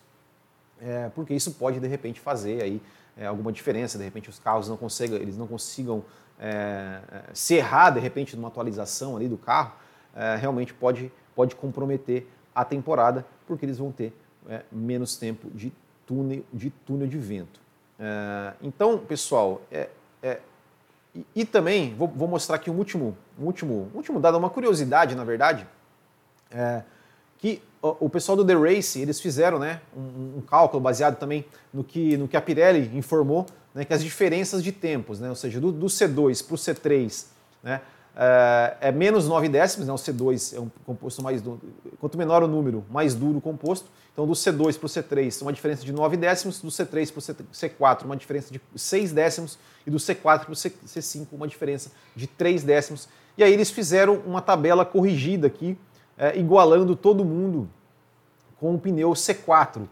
é, 0.81 1.09
porque 1.15 1.35
isso 1.35 1.53
pode 1.53 1.81
de 1.81 1.89
repente 1.89 2.21
fazer 2.21 2.63
aí 2.63 2.81
é, 3.17 3.27
alguma 3.27 3.51
diferença. 3.51 3.99
De 3.99 4.05
repente 4.05 4.31
os 4.31 4.39
carros 4.39 4.69
não 4.69 4.77
consigam, 4.77 5.17
eles 5.17 5.37
não 5.37 5.47
consigam 5.47 6.05
é, 6.39 7.01
se 7.33 7.55
errar 7.55 7.91
de 7.91 8.01
repente 8.01 8.37
numa 8.37 8.49
atualização 8.49 9.17
ali 9.17 9.29
do 9.29 9.39
carro, 9.39 9.73
realmente 10.41 10.73
pode, 10.73 11.13
pode 11.35 11.55
comprometer 11.55 12.27
a 12.55 12.65
temporada, 12.65 13.27
porque 13.47 13.67
eles 13.67 13.77
vão 13.77 13.93
ter 13.93 14.15
menos 14.73 15.19
tempo 15.19 15.51
de 15.51 15.71
túnel 16.07 16.43
de, 16.53 16.71
túnel 16.71 17.09
de 17.09 17.19
vento. 17.19 17.61
então, 18.63 18.99
pessoal, 18.99 19.61
é, 19.71 19.89
e, 21.17 21.27
e, 21.35 21.45
também 21.45 21.95
vou, 21.95 22.09
vou, 22.09 22.29
mostrar 22.29 22.57
aqui 22.57 22.71
um 22.71 22.77
último, 22.77 23.17
um 23.39 23.45
último, 23.47 23.91
um 23.95 23.97
último 23.97 24.21
dado, 24.21 24.37
uma 24.37 24.51
curiosidade, 24.51 25.15
na 25.15 25.25
verdade, 25.25 25.67
é, 26.51 26.83
que 27.39 27.63
o, 27.81 28.07
o, 28.07 28.11
pessoal 28.11 28.37
do 28.37 28.45
The 28.45 28.55
Race, 28.55 29.01
eles 29.01 29.19
fizeram 29.21 29.59
né, 29.59 29.81
um, 29.97 30.39
um, 30.39 30.43
cálculo 30.43 30.81
baseado 30.81 31.17
também 31.17 31.45
no 31.73 31.83
que, 31.83 32.17
no 32.17 32.29
que 32.29 32.37
a 32.37 32.41
Pirelli 32.41 32.97
informou, 32.97 33.47
né, 33.75 33.85
que 33.85 33.95
as 33.95 34.03
diferenças 34.03 34.63
de 34.63 34.73
tempos, 34.73 35.19
né, 35.19 35.31
ou 35.31 35.35
seja, 35.35 35.59
do, 35.61 35.73
do 35.73 35.87
C2 35.87 36.45
para 36.45 36.55
o 36.55 36.59
C3, 36.59 37.27
né, 37.63 37.81
é, 38.15 38.77
é, 38.81 38.93
menos 38.93 39.27
9 39.27 39.49
décimos, 39.49 39.87
né, 39.87 39.93
o 39.93 39.97
C2 39.97 40.57
é 40.57 40.61
um 40.61 40.71
composto 40.85 41.23
mais 41.23 41.41
duro, 41.41 41.61
quanto 41.99 42.19
menor 42.19 42.43
o 42.43 42.49
número, 42.49 42.85
mais 42.91 43.15
duro 43.15 43.39
o 43.39 43.41
composto, 43.41 43.89
então 44.17 44.27
do 44.27 44.33
C2 44.33 44.79
para 44.79 44.87
o 44.87 44.89
C3 44.89 45.43
uma 45.43 45.53
diferença 45.53 45.85
de 45.85 45.93
9 45.93 46.17
décimos, 46.17 46.63
do 46.63 46.69
C3 46.69 47.13
para 47.13 47.45
o 47.45 47.53
C4 47.53 48.05
uma 48.07 48.17
diferença 48.17 48.51
de 48.51 48.59
6 48.75 49.13
décimos 49.13 49.59
e 49.87 49.91
do 49.91 49.99
C4 49.99 50.47
para 50.47 50.53
o 50.53 50.55
C5 50.55 51.27
uma 51.33 51.47
diferença 51.47 51.93
de 52.15 52.27
3 52.27 52.65
décimos. 52.65 53.11
E 53.37 53.45
aí 53.45 53.53
eles 53.53 53.71
fizeram 53.71 54.15
uma 54.25 54.41
tabela 54.41 54.87
corrigida 54.87 55.47
aqui, 55.47 55.77
é, 56.17 56.35
igualando 56.39 56.97
todo 56.97 57.27
mundo 57.27 57.69
com 58.59 58.75
o 58.75 58.79
pneu 58.79 59.11
C4. 59.11 59.87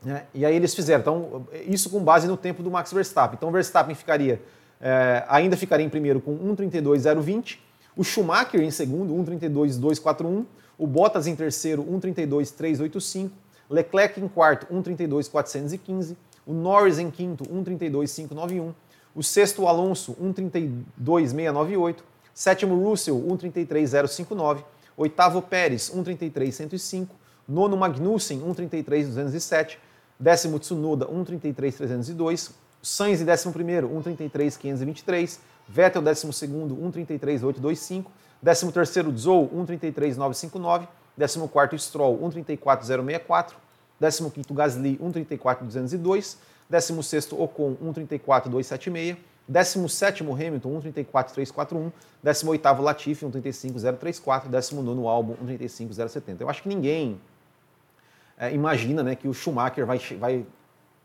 Né? 0.00 0.26
E 0.32 0.46
aí 0.46 0.54
eles 0.54 0.72
fizeram, 0.72 1.00
então, 1.00 1.48
isso 1.66 1.90
com 1.90 1.98
base 1.98 2.28
no 2.28 2.36
tempo 2.36 2.62
do 2.62 2.70
Max 2.70 2.92
Verstappen. 2.92 3.36
Então 3.36 3.48
o 3.48 3.52
Verstappen 3.52 3.96
ficaria, 3.96 4.40
é, 4.80 5.24
ainda 5.26 5.56
ficaria 5.56 5.84
em 5.84 5.90
primeiro 5.90 6.20
com 6.20 6.38
1,32,020, 6.54 7.58
o 7.98 8.04
Schumacher 8.04 8.60
em 8.62 8.70
segundo, 8.70 9.12
1,32,241, 9.12 10.46
o 10.78 10.86
Bottas 10.86 11.26
em 11.26 11.34
terceiro, 11.34 11.82
1,32,385, 11.82 13.30
Leclerc 13.68 14.20
em 14.20 14.28
quarto, 14.28 14.72
1,32,415, 14.72 16.16
o 16.46 16.52
Norris 16.52 17.00
em 17.00 17.10
quinto, 17.10 17.42
1,32,591, 17.44 18.72
o 19.16 19.22
sexto, 19.22 19.66
Alonso, 19.66 20.14
1,32,698, 20.14 21.96
sétimo, 22.32 22.88
Russell, 22.88 23.16
1,33,059, 23.16 24.62
Oitavo, 24.96 25.42
Pérez, 25.42 25.90
1,33,105. 25.90 27.08
Nono, 27.48 27.76
Magnussen, 27.76 28.40
1,33,207. 28.40 29.78
Décimo, 30.18 30.58
Tsunoda, 30.58 31.06
1,33,302. 31.06 32.50
Sainz, 32.82 33.20
décimo 33.24 33.52
primeiro, 33.52 33.88
1,33,523. 33.88 35.38
Vettel, 35.68 36.02
décimo 36.02 36.32
segundo, 36.32 36.74
1,33,825. 36.76 38.06
Décimo 38.40 38.72
terceiro, 38.72 39.16
Zhou, 39.16 39.48
1,33,959. 39.48 40.88
Décimo 41.16 41.48
quarto, 41.48 41.76
Stroll, 41.78 42.18
1,34,064. 42.18 43.54
Décimo 44.00 44.30
quinto, 44.30 44.54
Gasly, 44.54 44.96
1,34,202. 44.98 46.36
Décimo 46.70 47.02
sexto, 47.02 47.40
Ocon, 47.40 47.76
1,34,276. 47.82 49.16
17 49.48 50.22
Hamilton, 50.22 50.80
1,34,341. 50.80 51.92
18 52.22 52.82
Latifi, 52.82 53.26
1,35,034. 53.26 54.48
19 54.48 55.06
Albon, 55.06 55.34
1,35,070. 55.44 56.40
Eu 56.40 56.48
acho 56.48 56.62
que 56.62 56.68
ninguém 56.68 57.20
é, 58.38 58.52
imagina 58.52 59.02
né, 59.02 59.16
que 59.16 59.26
o 59.26 59.34
Schumacher 59.34 59.84
vai, 59.84 59.98
vai, 59.98 60.46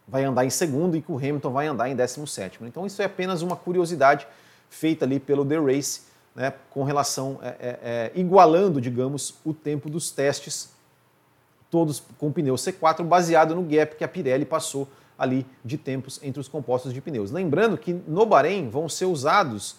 vai 0.08 0.24
andar 0.24 0.46
em 0.46 0.50
segundo 0.50 0.96
e 0.96 1.02
que 1.02 1.12
o 1.12 1.18
Hamilton 1.18 1.52
vai 1.52 1.68
andar 1.68 1.90
em 1.90 1.96
17. 1.96 2.60
Então 2.64 2.86
isso 2.86 3.02
é 3.02 3.06
apenas 3.06 3.42
uma 3.42 3.56
curiosidade 3.56 4.28
feita 4.74 5.06
ali 5.06 5.20
pelo 5.20 5.46
The 5.46 5.58
Race 5.60 6.02
né, 6.36 6.54
com 6.70 6.84
relação, 6.84 7.40
é, 7.42 7.48
é, 7.48 7.80
é 7.84 8.12
igualando, 8.16 8.82
digamos, 8.82 9.36
o 9.46 9.54
tempo 9.54 9.90
dos 9.90 10.12
testes, 10.12 10.74
todos 11.70 12.04
com 12.18 12.32
pneu 12.32 12.56
C4, 12.56 13.04
baseado 13.04 13.56
no 13.56 13.64
gap 13.64 13.96
que 13.96 14.04
a 14.04 14.08
Pirelli 14.08 14.46
passou 14.46 14.88
ali 15.18 15.46
de 15.64 15.78
tempos 15.78 16.20
entre 16.24 16.40
os 16.40 16.48
compostos 16.48 16.94
de 16.94 17.02
pneus. 17.02 17.32
Lembrando 17.32 17.78
que 17.78 17.94
no 17.94 18.26
Bahrein 18.26 18.68
vão 18.68 18.90
ser 18.90 19.06
usados 19.06 19.72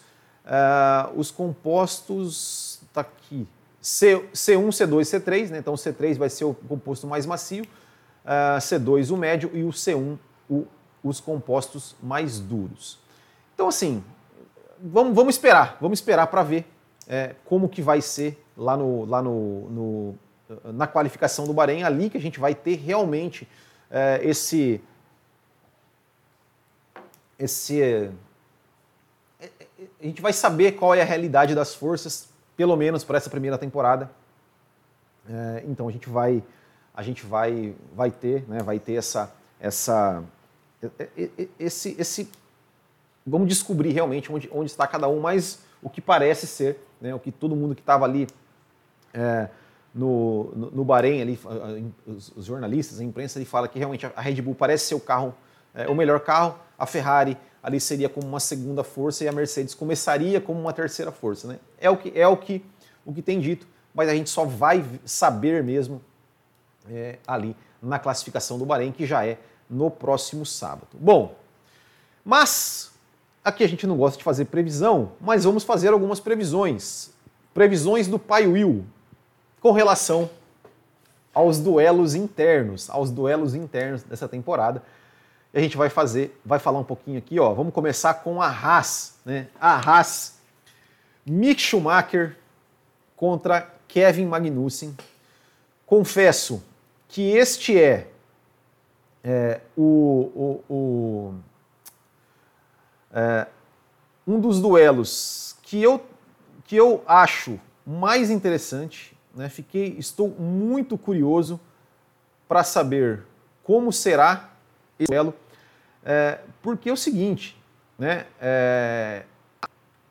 uh, 0.45 1.11
os 1.15 1.29
compostos, 1.29 2.79
tá 2.93 3.01
aqui, 3.01 3.47
C, 3.81 4.17
C1, 4.33 4.67
C2, 4.69 5.01
C3, 5.01 5.49
né? 5.49 5.57
então 5.59 5.73
o 5.73 5.77
C3 5.77 6.17
vai 6.17 6.29
ser 6.29 6.45
o 6.45 6.53
composto 6.53 7.05
mais 7.05 7.25
macio, 7.25 7.63
uh, 7.63 7.67
ah, 8.25 8.57
C2 8.59 9.11
o 9.11 9.17
médio 9.17 9.51
e 9.53 9.63
o 9.63 9.69
C1 9.69 10.17
o, 10.49 10.65
os 11.03 11.19
compostos 11.19 11.95
mais 12.01 12.39
duros. 12.39 12.97
Então 13.53 13.67
assim, 13.67 14.03
vamos, 14.81 15.15
vamos 15.15 15.35
esperar, 15.35 15.77
vamos 15.79 15.99
esperar 15.99 16.27
para 16.27 16.43
ver 16.43 16.65
é, 17.07 17.35
como 17.45 17.69
que 17.69 17.81
vai 17.81 18.01
ser 18.01 18.43
lá, 18.57 18.75
no, 18.75 19.05
lá 19.05 19.21
no, 19.21 19.69
no, 19.69 20.15
na 20.73 20.87
qualificação 20.87 21.45
do 21.45 21.53
Bahrein, 21.53 21.83
ali 21.83 22.09
que 22.09 22.17
a 22.17 22.21
gente 22.21 22.39
vai 22.39 22.55
ter 22.55 22.75
realmente 22.75 23.47
é, 23.89 24.19
esse 24.23 24.81
esse 27.37 27.81
é, 27.81 28.11
é, 29.41 29.49
a 30.01 30.05
gente 30.05 30.21
vai 30.21 30.31
saber 30.31 30.73
qual 30.73 30.93
é 30.95 31.01
a 31.01 31.05
realidade 31.05 31.53
das 31.53 31.75
forças, 31.75 32.29
pelo 32.55 32.75
menos 32.77 33.03
para 33.03 33.17
essa 33.17 33.29
primeira 33.29 33.57
temporada. 33.57 34.09
É, 35.29 35.63
então 35.67 35.87
a 35.87 35.91
gente 35.91 36.09
vai 36.09 36.43
a 36.93 37.03
gente 37.03 37.25
vai 37.25 37.75
vai 37.93 38.09
ter, 38.09 38.47
né, 38.47 38.59
vai 38.63 38.79
ter 38.79 38.93
essa 38.93 39.33
essa 39.59 40.23
esse 41.59 41.95
esse 41.99 42.31
vamos 43.25 43.47
descobrir 43.47 43.91
realmente 43.91 44.31
onde, 44.31 44.49
onde 44.51 44.69
está 44.69 44.85
cada 44.85 45.07
um, 45.07 45.19
mas 45.19 45.59
o 45.81 45.89
que 45.89 46.01
parece 46.01 46.45
ser, 46.45 46.79
né, 47.01 47.13
o 47.13 47.19
que 47.19 47.31
todo 47.31 47.55
mundo 47.55 47.73
que 47.73 47.81
estava 47.81 48.05
ali 48.05 48.27
é, 49.13 49.49
no, 49.93 50.51
no, 50.55 50.71
no 50.71 50.85
Bahrein, 50.85 51.21
ali, 51.21 51.39
os, 52.05 52.31
os, 52.35 52.45
jornalistas, 52.45 52.99
a 52.99 53.03
imprensa, 53.03 53.39
ele 53.39 53.45
fala 53.45 53.67
que 53.67 53.79
realmente 53.79 54.05
a 54.05 54.21
Red 54.21 54.41
Bull 54.41 54.53
parece 54.53 54.87
ser 54.87 54.95
o 54.95 54.99
carro, 54.99 55.33
é, 55.73 55.87
o 55.87 55.95
melhor 55.95 56.19
carro, 56.19 56.59
a 56.77 56.85
Ferrari 56.85 57.37
ali 57.63 57.79
seria 57.79 58.07
como 58.07 58.27
uma 58.27 58.39
segunda 58.39 58.83
força 58.83 59.23
e 59.23 59.27
a 59.27 59.31
Mercedes 59.31 59.73
começaria 59.73 60.39
como 60.39 60.59
uma 60.59 60.73
terceira 60.73 61.11
força. 61.11 61.47
Né? 61.47 61.59
É, 61.79 61.89
o 61.89 61.97
que, 61.97 62.11
é 62.13 62.27
o, 62.27 62.37
que, 62.37 62.63
o 63.03 63.13
que 63.13 63.21
tem 63.21 63.39
dito, 63.39 63.65
mas 63.93 64.07
a 64.09 64.13
gente 64.13 64.29
só 64.29 64.45
vai 64.45 64.85
saber 65.03 65.63
mesmo 65.63 66.01
é, 66.89 67.17
ali 67.25 67.55
na 67.81 67.97
classificação 67.97 68.59
do 68.59 68.65
Bahrein, 68.65 68.91
que 68.91 69.05
já 69.05 69.25
é 69.25 69.39
no 69.69 69.89
próximo 69.89 70.45
sábado. 70.45 70.89
Bom, 70.93 71.35
mas 72.23 72.94
aqui 73.45 73.63
a 73.63 73.67
gente 73.67 73.85
não 73.85 73.95
gosta 73.95 74.17
de 74.17 74.23
fazer 74.23 74.45
previsão, 74.45 75.11
mas 75.21 75.43
vamos 75.43 75.63
fazer 75.63 75.89
algumas 75.89 76.19
previsões. 76.19 77.11
Previsões 77.53 78.07
do 78.07 78.17
pai 78.17 78.47
Will 78.47 78.83
com 79.61 79.71
relação 79.71 80.29
aos 81.31 81.59
duelos 81.59 82.15
internos, 82.15 82.89
aos 82.89 83.11
duelos 83.11 83.53
internos 83.53 84.01
dessa 84.01 84.27
temporada. 84.27 84.81
A 85.53 85.59
gente 85.59 85.77
vai 85.77 85.89
fazer, 85.89 86.37
vai 86.43 86.57
falar 86.57 86.79
um 86.79 86.83
pouquinho 86.83 87.19
aqui, 87.19 87.39
ó. 87.39 87.53
Vamos 87.53 87.71
começar 87.71 88.15
com 88.15 88.41
a 88.41 88.47
Haas, 88.47 89.15
né? 89.23 89.47
A 89.61 89.75
Haas, 89.75 90.39
Mick 91.25 91.61
Schumacher 91.61 92.35
contra 93.15 93.69
Kevin 93.87 94.25
Magnussen. 94.25 94.97
Confesso 95.85 96.63
que 97.07 97.31
este 97.31 97.79
é, 97.79 98.07
é 99.23 99.61
o, 99.77 100.61
o, 100.67 100.73
o 100.73 101.35
é, 103.15 103.47
um 104.27 104.41
dos 104.41 104.59
duelos 104.59 105.55
que 105.63 105.81
eu, 105.81 106.05
que 106.65 106.75
eu 106.75 107.01
acho 107.07 107.57
mais 107.87 108.29
interessante. 108.29 109.17
Né? 109.33 109.47
Fiquei, 109.47 109.95
estou 109.97 110.27
muito 110.29 110.97
curioso 110.97 111.59
para 112.47 112.61
saber 112.63 113.23
como 113.63 113.93
será 113.93 114.49
esse 114.99 115.07
duelo. 115.07 115.33
É, 116.03 116.39
porque 116.61 116.89
é 116.89 116.93
o 116.93 116.97
seguinte, 116.97 117.57
né? 117.97 118.27
É, 118.39 119.23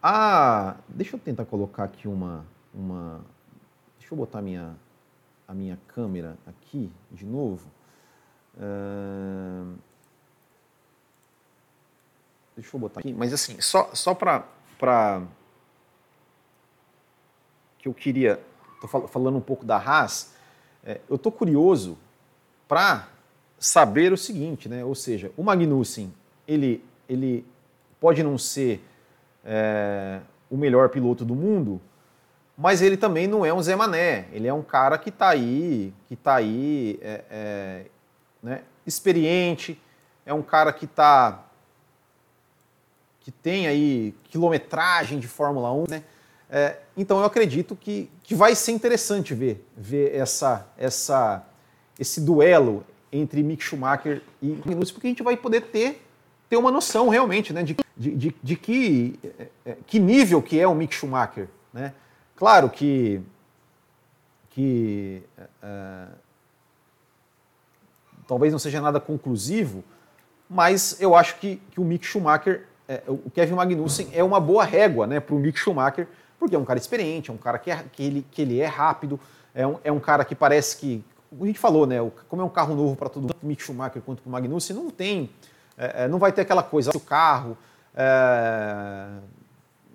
a, 0.03 0.75
deixa 0.89 1.15
eu 1.15 1.21
tentar 1.21 1.45
colocar 1.45 1.85
aqui 1.85 2.09
uma, 2.09 2.45
uma. 2.75 3.21
Deixa 3.99 4.13
eu 4.13 4.19
botar 4.19 4.43
minha, 4.43 4.75
a 5.47 5.55
minha 5.55 5.79
câmera 5.87 6.37
aqui 6.47 6.91
de 7.13 7.25
novo. 7.25 7.71
É, 8.59 9.63
deixa 12.57 12.75
eu 12.75 12.81
botar 12.81 13.01
aqui, 13.01 13.13
mas 13.13 13.33
assim, 13.33 13.61
só, 13.61 13.91
só 13.93 14.15
para. 14.15 15.23
que 17.79 17.89
eu 17.89 17.95
queria. 17.95 18.41
Estou 18.83 19.09
falando 19.09 19.37
um 19.37 19.41
pouco 19.41 19.65
da 19.65 19.77
Haas. 19.77 20.35
É, 20.85 21.01
eu 21.09 21.17
estou 21.17 21.33
curioso 21.33 21.97
para 22.69 23.09
saber 23.59 24.13
o 24.13 24.17
seguinte, 24.17 24.69
né? 24.69 24.85
Ou 24.85 24.95
seja, 24.95 25.33
o 25.37 25.43
Magnussen, 25.43 26.13
ele, 26.47 26.85
ele 27.09 27.47
pode 27.99 28.23
não 28.23 28.37
ser 28.37 28.85
é, 29.45 30.21
o 30.51 30.57
melhor 30.57 30.91
piloto 30.91 31.25
do 31.25 31.35
mundo, 31.35 31.81
mas 32.57 32.83
ele 32.83 32.97
também 32.97 33.27
não 33.27 33.45
é 33.45 33.53
um 33.53 33.63
Zé 33.63 33.75
Mané. 33.75 34.27
Ele 34.33 34.47
é 34.47 34.53
um 34.53 34.63
cara 34.63 34.99
que 34.99 35.09
está 35.09 35.31
aí, 35.31 35.95
que 36.07 36.15
tá 36.15 36.35
aí, 36.35 36.99
é, 37.01 37.25
é, 37.31 37.87
né, 38.43 38.63
experiente, 38.87 39.81
é 40.27 40.35
um 40.35 40.43
cara 40.43 40.73
que 40.73 40.85
está 40.85 41.44
que 43.25 43.33
tem 43.33 43.67
aí 43.67 44.15
quilometragem 44.25 45.19
de 45.19 45.27
Fórmula 45.27 45.73
1, 45.73 45.85
né? 45.89 46.05
É, 46.51 46.77
então 46.95 47.19
eu 47.19 47.25
acredito 47.25 47.75
que, 47.75 48.11
que 48.23 48.35
vai 48.35 48.55
ser 48.55 48.73
interessante 48.73 49.35
ver, 49.35 49.67
ver 49.75 50.15
essa, 50.15 50.69
essa, 50.77 51.43
esse 51.99 52.21
duelo 52.21 52.85
entre 53.11 53.43
Mick 53.43 53.65
Schumacher 53.65 54.23
e 54.43 54.49
Magnussen, 54.49 54.95
porque 54.95 55.07
a 55.07 55.11
gente 55.11 55.23
vai 55.23 55.39
poder 55.39 55.63
ter, 55.63 56.07
ter 56.51 56.59
uma 56.59 56.71
noção 56.71 57.09
realmente 57.09 57.51
né, 57.53 57.63
de, 57.63 57.75
de, 57.97 58.15
de, 58.15 58.37
de 58.43 58.57
que, 58.57 59.19
é, 59.25 59.47
é, 59.65 59.77
que 59.87 59.99
nível 59.99 60.43
que 60.43 60.61
é 60.61 60.69
o 60.69 60.75
Mick 60.75 60.95
Schumacher. 60.95 61.49
Né? 61.73 61.95
Claro 62.37 62.69
que, 62.69 63.23
que 64.51 65.23
uh, 65.39 66.13
talvez 68.29 68.53
não 68.53 68.59
seja 68.59 68.83
nada 68.83 69.01
conclusivo, 69.01 69.83
mas 70.49 71.01
eu 71.01 71.15
acho 71.15 71.37
que, 71.37 71.57
que 71.71 71.81
o 71.81 71.85
Mick 71.85 72.05
Schumacher 72.05 72.67
é, 72.89 73.03
o 73.07 73.31
Kevin 73.31 73.55
Magnussen 73.55 74.09
é 74.13 74.23
uma 74.23 74.39
boa 74.39 74.65
régua 74.65 75.07
né, 75.07 75.21
para 75.21 75.35
o 75.35 75.39
Mick 75.39 75.59
Schumacher, 75.59 76.07
porque 76.39 76.55
é 76.55 76.59
um 76.59 76.65
cara 76.65 76.79
experiente, 76.79 77.31
é 77.31 77.35
um 77.35 77.39
cara 77.39 77.59
que, 77.59 77.71
é, 77.71 77.83
que, 77.93 78.03
ele, 78.03 78.27
que 78.31 78.43
ele 78.43 78.61
é 78.61 78.67
rápido, 78.67 79.19
é 79.55 79.67
um, 79.67 79.79
é 79.85 79.93
um 79.93 80.01
cara 80.01 80.25
que 80.25 80.35
parece 80.35 80.77
que, 80.77 81.05
como 81.31 81.45
a 81.45 81.47
gente 81.47 81.59
falou, 81.59 81.87
né, 81.87 81.97
como 82.29 82.43
é 82.43 82.45
um 82.45 82.51
carro 82.51 82.75
novo 82.75 82.95
para 82.95 83.09
todo 83.09 83.23
mundo, 83.23 83.37
o 83.43 83.47
Mick 83.47 83.63
Schumacher 83.63 84.03
quanto 84.03 84.21
o 84.25 84.31
Magnussen, 84.31 84.77
não 84.77 84.91
tem, 84.91 85.31
é, 85.79 86.05
é, 86.05 86.09
não 86.09 86.19
vai 86.19 86.33
ter 86.33 86.43
aquela 86.43 86.63
coisa, 86.63 86.91
o 86.95 87.01
carro, 87.01 87.57
é, 87.95 89.07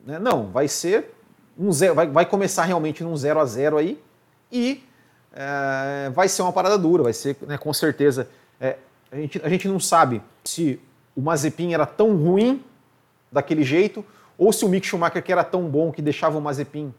né, 0.05 0.19
não, 0.19 0.47
vai 0.47 0.67
ser 0.67 1.13
um 1.57 1.71
zero, 1.71 1.93
vai, 1.93 2.07
vai 2.07 2.25
começar 2.25 2.63
realmente 2.63 3.03
num 3.03 3.15
0 3.15 3.39
a 3.39 3.45
0 3.45 3.77
aí 3.77 4.01
e 4.51 4.83
é, 5.33 6.09
vai 6.09 6.27
ser 6.27 6.41
uma 6.41 6.53
parada 6.53 6.77
dura, 6.77 7.03
vai 7.03 7.13
ser, 7.13 7.37
né, 7.41 7.57
com 7.57 7.71
certeza, 7.71 8.27
a, 9.11 9.15
gente, 9.15 9.41
a 9.43 9.49
gente 9.49 9.67
não 9.67 9.79
sabe 9.79 10.21
se 10.43 10.79
o 11.15 11.21
Mazepin 11.21 11.73
era 11.73 11.85
tão 11.85 12.15
ruim 12.15 12.63
daquele 13.31 13.63
jeito, 13.63 14.05
ou 14.37 14.53
se 14.53 14.63
o 14.65 14.69
Mick 14.69 14.87
Schumacher 14.87 15.23
que 15.23 15.31
era 15.31 15.43
tão 15.43 15.63
bom 15.67 15.91
que 15.91 16.01
deixava 16.01 16.37
o 16.37 16.41
Mazepin 16.41 16.93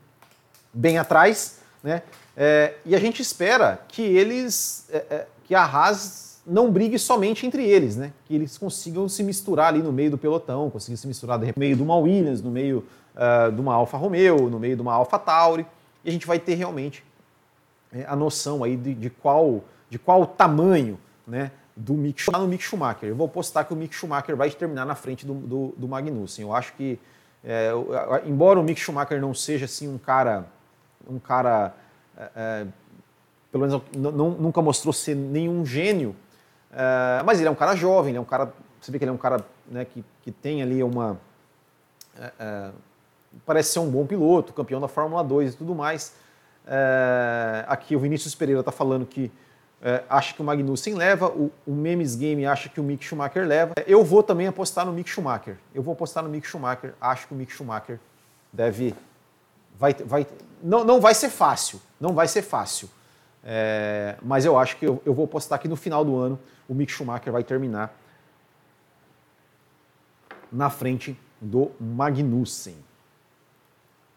bem 0.73 0.99
atrás, 0.99 1.61
né? 1.83 2.03
É, 2.37 2.75
e 2.85 2.95
a 2.95 2.99
gente 2.99 3.21
espera 3.21 3.81
que 3.89 4.03
eles, 4.03 4.87
é, 4.91 4.97
é, 5.11 5.27
que 5.45 5.55
a 5.55 5.65
Haas 5.65 6.41
não 6.47 6.71
brigue 6.71 6.99
somente 6.99 7.47
entre 7.47 7.65
eles, 7.65 7.97
né? 7.97 8.13
Que 8.25 8.35
eles 8.35 8.57
consigam 8.57 9.09
se 9.09 9.23
misturar 9.23 9.69
ali 9.69 9.83
no 9.83 9.93
meio 9.93 10.11
do 10.11 10.19
pelotão, 10.19 10.71
consigam 10.71 10.97
se 10.97 11.07
misturar 11.07 11.39
no 11.39 11.53
meio 11.57 11.77
de 11.77 11.83
uma 11.83 11.97
Williams, 11.97 12.41
no 12.43 12.51
meio 12.51 12.85
uh, 13.15 13.53
de 13.53 13.61
uma 13.61 13.75
Alfa 13.75 13.97
Romeo, 13.97 14.49
no 14.49 14.59
meio 14.59 14.77
de 14.77 14.83
uma 14.83 14.93
Alfa 14.95 15.19
Tauri, 15.19 15.67
e 16.05 16.09
a 16.09 16.13
gente 16.13 16.27
vai 16.27 16.39
ter 16.39 16.55
realmente 16.55 17.05
é, 17.93 18.05
a 18.07 18.17
noção 18.17 18.65
aí 18.65 18.77
de, 18.77 18.95
de, 18.95 19.11
qual 19.11 19.63
de 19.89 19.99
qual 19.99 20.27
tamanho, 20.27 20.99
né? 21.27 21.51
Do 21.81 21.95
Mick, 21.95 22.23
no 22.31 22.47
Mick 22.47 22.63
Schumacher. 22.63 23.09
Eu 23.09 23.17
vou 23.17 23.29
postar 23.29 23.65
que 23.65 23.73
o 23.73 23.77
Mick 23.77 23.95
Schumacher 23.95 24.37
vai 24.37 24.51
terminar 24.51 24.85
na 24.85 24.95
frente 24.95 25.25
do, 25.25 25.35
do, 25.35 25.75
do 25.77 25.89
Magnussen. 25.89 26.45
Eu 26.45 26.55
acho 26.55 26.75
que, 26.75 26.99
é, 27.43 27.71
embora 28.27 28.61
o 28.61 28.63
Mick 28.63 28.79
Schumacher 28.79 29.21
não 29.21 29.33
seja 29.33 29.65
assim 29.65 29.89
um 29.89 29.97
cara, 29.97 30.45
um 31.09 31.19
cara, 31.19 31.75
é, 32.17 32.31
é 32.37 32.67
pelo 33.51 33.67
menos 33.67 33.83
não, 33.97 34.31
nunca 34.31 34.61
mostrou 34.61 34.93
ser 34.93 35.17
nenhum 35.17 35.65
gênio, 35.65 36.15
é, 36.71 37.23
mas 37.25 37.39
ele 37.39 37.49
é 37.49 37.51
um 37.51 37.55
cara 37.55 37.75
jovem, 37.75 38.11
ele 38.11 38.19
é 38.19 38.21
um 38.21 38.27
cara, 38.27 38.53
você 38.81 38.93
vê 38.93 38.99
que 38.99 39.05
ele 39.05 39.11
é 39.11 39.15
um 39.15 39.19
cara 39.19 39.45
né, 39.67 39.85
que, 39.85 40.05
que 40.23 40.31
tem 40.31 40.63
ali 40.63 40.83
uma, 40.83 41.19
é, 42.19 42.33
é, 42.39 42.71
parece 43.47 43.73
ser 43.73 43.79
um 43.79 43.91
bom 43.91 44.05
piloto, 44.07 44.53
campeão 44.53 44.81
da 44.81 44.89
Fórmula 44.89 45.25
2 45.25 45.55
e 45.55 45.57
tudo 45.57 45.75
mais. 45.75 46.15
aqui 47.67 47.97
o 47.97 47.99
Vinícius 47.99 48.35
Pereira 48.35 48.61
está 48.61 48.71
falando 48.71 49.07
que 49.07 49.33
é, 49.83 50.05
acha 50.11 50.35
que 50.35 50.43
o 50.43 50.45
Magnussen 50.45 50.95
leva, 50.95 51.29
o, 51.29 51.51
o, 51.67 51.73
Memes 51.73 52.15
Game 52.15 52.45
acha 52.45 52.69
que 52.69 52.79
o 52.79 52.83
Mick 52.83 53.03
Schumacher 53.03 53.47
leva. 53.47 53.73
Eu 53.87 54.05
vou 54.05 54.23
também 54.23 54.47
apostar 54.47 54.85
no 54.85 54.93
Mick 54.93 55.09
Schumacher. 55.09 55.57
Eu 55.75 55.83
vou 55.83 55.93
apostar 55.93 56.23
no 56.23 56.29
Mick 56.29 56.47
Schumacher. 56.47 56.95
Acho 57.01 57.27
que 57.27 57.33
o 57.33 57.37
Mick 57.37 57.51
Schumacher 57.51 57.99
deve. 58.53 58.95
Vai, 59.79 59.95
vai, 59.95 60.27
não, 60.63 60.85
não 60.85 61.01
vai 61.01 61.15
ser 61.15 61.31
fácil. 61.31 61.81
Não 61.99 62.13
vai 62.13 62.29
ser 62.29 62.43
fácil. 62.43 62.91
É, 63.43 64.17
mas 64.23 64.45
eu 64.45 64.59
acho 64.59 64.77
que 64.77 64.87
eu, 64.87 65.01
eu 65.07 65.15
vou 65.15 65.25
apostar 65.25 65.59
que 65.59 65.67
no 65.67 65.77
final 65.77 66.05
do 66.05 66.15
ano 66.19 66.39
o 66.69 66.75
Mick 66.75 66.93
Schumacher 66.93 67.33
vai 67.33 67.43
terminar 67.43 67.97
na 70.53 70.69
frente 70.69 71.19
do 71.41 71.71
Magnussen. 71.81 72.77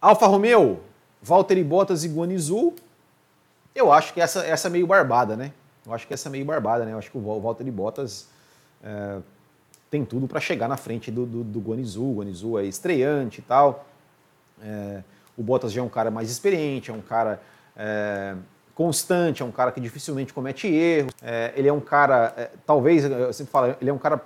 Alfa 0.02 0.28
Romeo, 0.28 0.82
Valtteri 1.22 1.64
Bottas 1.64 2.04
e 2.04 2.10
Guanizu 2.10 2.74
eu 3.76 3.92
acho 3.92 4.14
que 4.14 4.22
essa, 4.22 4.46
essa 4.46 4.68
é 4.68 4.72
meio 4.72 4.88
barbada, 4.88 5.36
né? 5.36 5.52
Eu 5.86 5.94
acho 5.94 6.08
que 6.08 6.14
essa 6.14 6.30
é 6.30 6.32
meio 6.32 6.46
barbada, 6.46 6.86
né? 6.86 6.94
Eu 6.94 6.98
acho 6.98 7.12
que 7.12 7.18
o 7.18 7.40
Walter 7.42 7.64
de 7.64 7.72
Bottas 7.72 8.30
é, 8.84 9.18
tem 9.90 10.06
tudo 10.06 10.28
para 10.28 10.40
chegar 10.40 10.68
na 10.68 10.78
frente 10.78 11.12
do, 11.12 11.26
do, 11.26 11.44
do 11.44 11.60
Guanizu. 11.60 12.04
O 12.04 12.16
Guanizu 12.16 12.58
é 12.58 12.66
estreante 12.66 13.40
e 13.40 13.44
tal. 13.44 13.86
É, 14.62 15.04
o 15.38 15.44
Bottas 15.44 15.72
já 15.72 15.82
é 15.82 15.84
um 15.84 15.90
cara 15.90 16.10
mais 16.10 16.30
experiente, 16.30 16.92
é 16.92 16.94
um 16.94 17.02
cara 17.02 17.42
é, 17.76 18.36
constante, 18.76 19.42
é 19.42 19.46
um 19.46 19.52
cara 19.52 19.72
que 19.72 19.82
dificilmente 19.82 20.34
comete 20.34 20.68
erros. 20.68 21.12
É, 21.22 21.54
ele 21.56 21.68
é 21.68 21.74
um 21.74 21.82
cara, 21.82 22.34
é, 22.38 22.52
talvez, 22.66 23.04
eu 23.04 23.34
sempre 23.34 23.52
falo, 23.52 23.76
ele 23.82 23.90
é 23.90 23.94
um 23.94 23.98
cara 23.98 24.22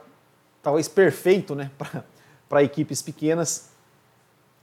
talvez 0.61 0.87
perfeito, 0.87 1.55
né? 1.55 1.71
Para 2.47 2.63
equipes 2.63 3.01
pequenas. 3.01 3.69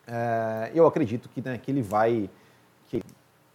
É, 0.07 0.71
eu 0.75 0.87
acredito 0.87 1.29
que, 1.29 1.41
né, 1.41 1.59
que 1.59 1.71
ele 1.71 1.83
vai 1.83 2.31
que 2.89 3.03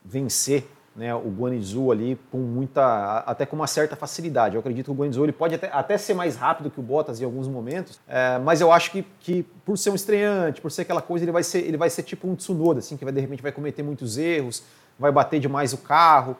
vencer 0.04 0.68
né, 0.96 1.14
o 1.14 1.30
Guanizu 1.30 1.92
ali 1.92 2.20
com 2.32 2.38
muita, 2.40 3.20
até 3.20 3.46
com 3.46 3.56
uma 3.56 3.68
certa 3.68 3.96
facilidade. 3.96 4.56
Eu 4.56 4.60
acredito 4.60 4.86
que 4.86 4.92
o 4.92 4.94
Guanizu 4.94 5.24
ele 5.24 5.32
pode 5.32 5.56
até, 5.56 5.70
até 5.72 5.98
ser 5.98 6.14
mais 6.14 6.36
rápido 6.36 6.70
que 6.70 6.80
o 6.80 6.84
Bottas 6.84 7.22
em 7.22 7.26
alguns 7.26 7.48
momentos, 7.48 8.00
é, 8.08 8.38
mas 8.40 8.62
eu 8.62 8.72
acho 8.72 8.92
que, 8.92 9.06
que 9.20 9.44
por 9.66 9.78
ser 9.78 9.92
um 9.92 9.96
estreante, 9.96 10.62
por 10.62 10.72
ser 10.72 10.82
aquela 10.82 11.02
coisa, 11.02 11.26
ele 11.26 11.32
vai 11.32 11.44
ser, 11.44 11.60
ele 11.60 11.78
vai 11.78 11.90
ser 11.90 12.04
tipo 12.04 12.28
um 12.28 12.36
Tsunoda, 12.36 12.80
assim, 12.80 12.98
que 12.98 13.06
vai, 13.06 13.14
de 13.14 13.22
repente 13.22 13.42
vai 13.42 13.52
cometer 13.52 13.84
muitos 13.84 14.18
erros, 14.18 14.64
vai 14.98 15.12
bater 15.12 15.40
demais 15.40 15.74
o 15.74 15.78
carro. 15.78 16.36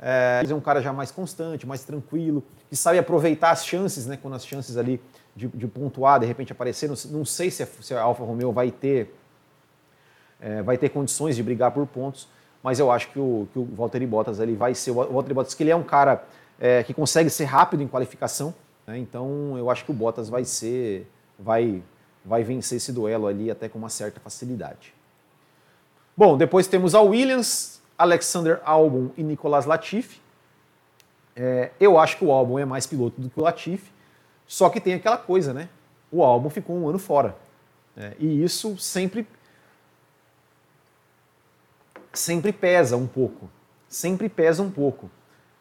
É, 0.00 0.42
é 0.48 0.54
um 0.54 0.60
cara 0.60 0.82
já 0.82 0.92
mais 0.92 1.10
constante, 1.10 1.66
mais 1.66 1.82
tranquilo, 1.82 2.44
que 2.68 2.76
sabe 2.76 2.98
aproveitar 2.98 3.50
as 3.50 3.64
chances, 3.64 4.06
né, 4.06 4.18
quando 4.20 4.34
as 4.34 4.46
chances 4.46 4.76
ali 4.76 5.00
de, 5.34 5.48
de 5.48 5.66
pontuar, 5.66 6.20
de 6.20 6.26
repente 6.26 6.52
aparecer. 6.52 6.88
Não, 6.88 6.96
não 7.10 7.24
sei 7.24 7.50
se 7.50 7.62
a, 7.62 7.66
se 7.66 7.94
a 7.94 8.02
Alfa 8.02 8.22
Romeo 8.22 8.52
vai 8.52 8.70
ter, 8.70 9.14
é, 10.40 10.62
vai 10.62 10.76
ter 10.76 10.90
condições 10.90 11.36
de 11.36 11.42
brigar 11.42 11.70
por 11.70 11.86
pontos, 11.86 12.28
mas 12.64 12.78
eu 12.78 12.90
acho 12.90 13.10
que 13.10 13.18
o, 13.18 13.46
que 13.52 13.58
o 13.58 13.64
Valtteri 13.66 14.06
Bottas 14.06 14.40
ele 14.40 14.56
vai 14.56 14.74
ser 14.74 14.90
o 14.90 14.94
Valtteri 14.94 15.34
Bottas 15.34 15.52
que 15.52 15.62
ele 15.62 15.70
é 15.70 15.76
um 15.76 15.82
cara 15.82 16.24
é, 16.58 16.82
que 16.82 16.94
consegue 16.94 17.28
ser 17.28 17.44
rápido 17.44 17.82
em 17.82 17.86
qualificação, 17.86 18.54
né? 18.86 18.96
então 18.96 19.58
eu 19.58 19.70
acho 19.70 19.84
que 19.84 19.90
o 19.90 19.94
Bottas 19.94 20.30
vai 20.30 20.46
ser, 20.46 21.06
vai, 21.38 21.82
vai 22.24 22.42
vencer 22.42 22.78
esse 22.78 22.90
duelo 22.90 23.26
ali 23.26 23.50
até 23.50 23.68
com 23.68 23.78
uma 23.78 23.90
certa 23.90 24.18
facilidade. 24.18 24.94
Bom, 26.16 26.38
depois 26.38 26.66
temos 26.66 26.94
a 26.94 27.02
Williams, 27.02 27.82
Alexander 27.98 28.62
Albon 28.64 29.10
e 29.14 29.22
Nicolas 29.22 29.66
Latifi. 29.66 30.22
É, 31.36 31.70
eu 31.78 31.98
acho 31.98 32.16
que 32.16 32.24
o 32.24 32.32
Albon 32.32 32.58
é 32.58 32.64
mais 32.64 32.86
piloto 32.86 33.20
do 33.20 33.28
que 33.28 33.38
o 33.38 33.42
Latifi, 33.42 33.92
só 34.46 34.70
que 34.70 34.80
tem 34.80 34.94
aquela 34.94 35.18
coisa, 35.18 35.52
né? 35.52 35.68
O 36.10 36.22
Albon 36.22 36.48
ficou 36.48 36.76
um 36.76 36.88
ano 36.88 36.98
fora. 36.98 37.36
É, 37.96 38.12
e 38.18 38.42
isso 38.42 38.78
sempre 38.78 39.26
sempre 42.14 42.52
pesa 42.52 42.96
um 42.96 43.06
pouco. 43.06 43.50
Sempre 43.88 44.28
pesa 44.28 44.62
um 44.62 44.70
pouco. 44.70 45.10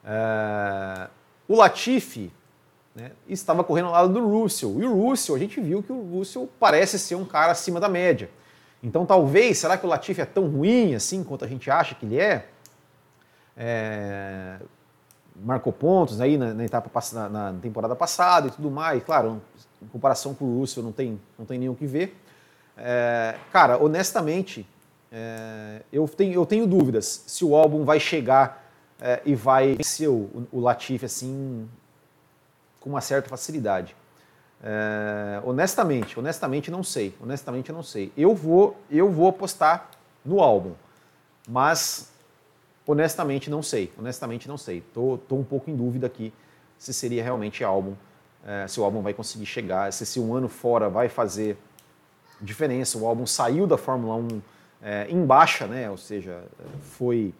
Uh, 0.04 1.10
o 1.48 1.56
Latifi 1.56 2.32
né, 2.96 3.12
estava 3.28 3.64
correndo 3.64 3.88
ao 3.88 3.94
lado 3.94 4.14
do 4.14 4.28
Russell. 4.28 4.82
E 4.82 4.86
o 4.86 4.94
Russell, 4.94 5.36
a 5.36 5.40
gente 5.40 5.60
viu 5.60 5.82
que 5.82 5.92
o 5.92 6.18
Russell 6.18 6.50
parece 6.60 6.98
ser 7.00 7.16
um 7.16 7.26
cara 7.26 7.52
acima 7.52 7.80
da 7.80 7.90
média. 7.90 8.30
Então 8.82 9.06
talvez, 9.06 9.60
será 9.60 9.78
que 9.78 9.86
o 9.86 9.90
Latifi 9.90 10.22
é 10.22 10.26
tão 10.26 10.48
ruim 10.48 10.94
assim 10.94 11.24
quanto 11.24 11.46
a 11.46 11.48
gente 11.48 11.72
acha 11.72 11.96
que 11.96 12.06
ele 12.06 12.20
é? 12.20 12.48
é 13.56 14.58
marcou 15.36 15.74
pontos 15.74 16.22
aí 16.22 16.38
na, 16.38 16.54
na 16.54 16.64
etapa 16.64 16.90
na, 17.14 17.30
na, 17.30 17.54
temporada 17.54 17.96
passada 17.96 18.48
e 18.48 18.52
tudo 18.52 18.70
mais. 18.70 19.04
Claro, 19.04 19.42
em 19.82 19.88
comparação 19.88 20.34
com 20.34 20.46
o 20.46 20.60
Russell 20.60 20.84
não 20.84 20.92
tem, 20.92 21.20
não 21.38 21.46
tem 21.46 21.68
o 21.70 21.76
que 21.76 21.86
ver. 21.86 22.16
É, 22.78 23.36
cara, 23.52 23.82
honestamente, 23.84 24.68
é, 25.14 25.84
eu, 25.92 26.08
tenho, 26.08 26.34
eu 26.34 26.46
tenho 26.46 26.66
dúvidas 26.66 27.24
se 27.28 27.46
o 27.46 27.56
álbum 27.56 27.86
vai 27.86 28.00
chegar 28.00 28.68
é, 29.00 29.22
e 29.24 29.36
vai 29.36 29.76
vencer 29.76 30.10
o, 30.10 30.48
o 30.52 30.60
Latifi 30.60 31.06
assim 31.06 31.70
com 32.80 32.90
uma 32.90 33.02
certa 33.02 33.30
facilidade. 33.30 33.96
É, 34.64 35.40
honestamente, 35.46 36.18
honestamente 36.18 36.72
não 36.72 36.84
sei. 36.84 37.14
Honestamente 37.22 37.72
não 37.72 37.84
sei. 37.84 38.12
Eu 38.18 38.34
vou, 38.34 38.76
eu 38.90 39.12
vou 39.12 39.28
apostar 39.28 39.92
no 40.26 40.42
álbum, 40.42 40.74
mas 41.48 42.12
honestamente 42.88 43.52
não 43.52 43.62
sei. 43.62 43.94
Honestamente 44.00 44.48
não 44.48 44.58
sei. 44.58 44.82
Tô, 44.94 45.20
tô 45.30 45.36
um 45.36 45.44
pouco 45.44 45.70
em 45.70 45.76
dúvida 45.76 46.08
aqui 46.08 46.34
se 46.76 46.92
seria 46.92 47.24
realmente 47.24 47.64
álbum, 47.64 47.94
é, 48.46 48.68
se 48.68 48.80
o 48.80 48.84
álbum 48.84 49.02
vai 49.02 49.14
conseguir 49.14 49.46
chegar, 49.46 49.94
se 49.94 50.04
esse 50.04 50.20
um 50.20 50.36
ano 50.36 50.50
fora 50.50 50.90
vai 50.90 51.08
fazer 51.08 51.56
diferença. 52.42 52.98
O 52.98 53.06
álbum 53.06 53.26
saiu 53.26 53.68
da 53.68 53.78
Fórmula 53.78 54.16
1 54.16 54.42
é, 54.84 55.08
em 55.10 55.26
baixa, 55.26 55.66
né? 55.66 55.90
ou 55.90 55.98
seja, 55.98 56.44
foi 56.82 57.34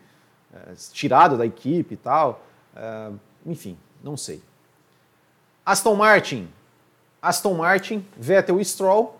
é, 0.54 0.74
tirado 0.92 1.38
da 1.38 1.46
equipe 1.46 1.94
e 1.94 1.98
tal. 1.98 2.42
É, 2.76 3.12
enfim, 3.46 3.78
não 4.02 4.16
sei. 4.16 4.42
Aston 5.66 5.96
Martin. 5.96 6.50
Aston 7.22 7.54
Martin, 7.54 8.06
Vettel 8.18 8.60
e 8.60 8.66
Stroll. 8.66 9.20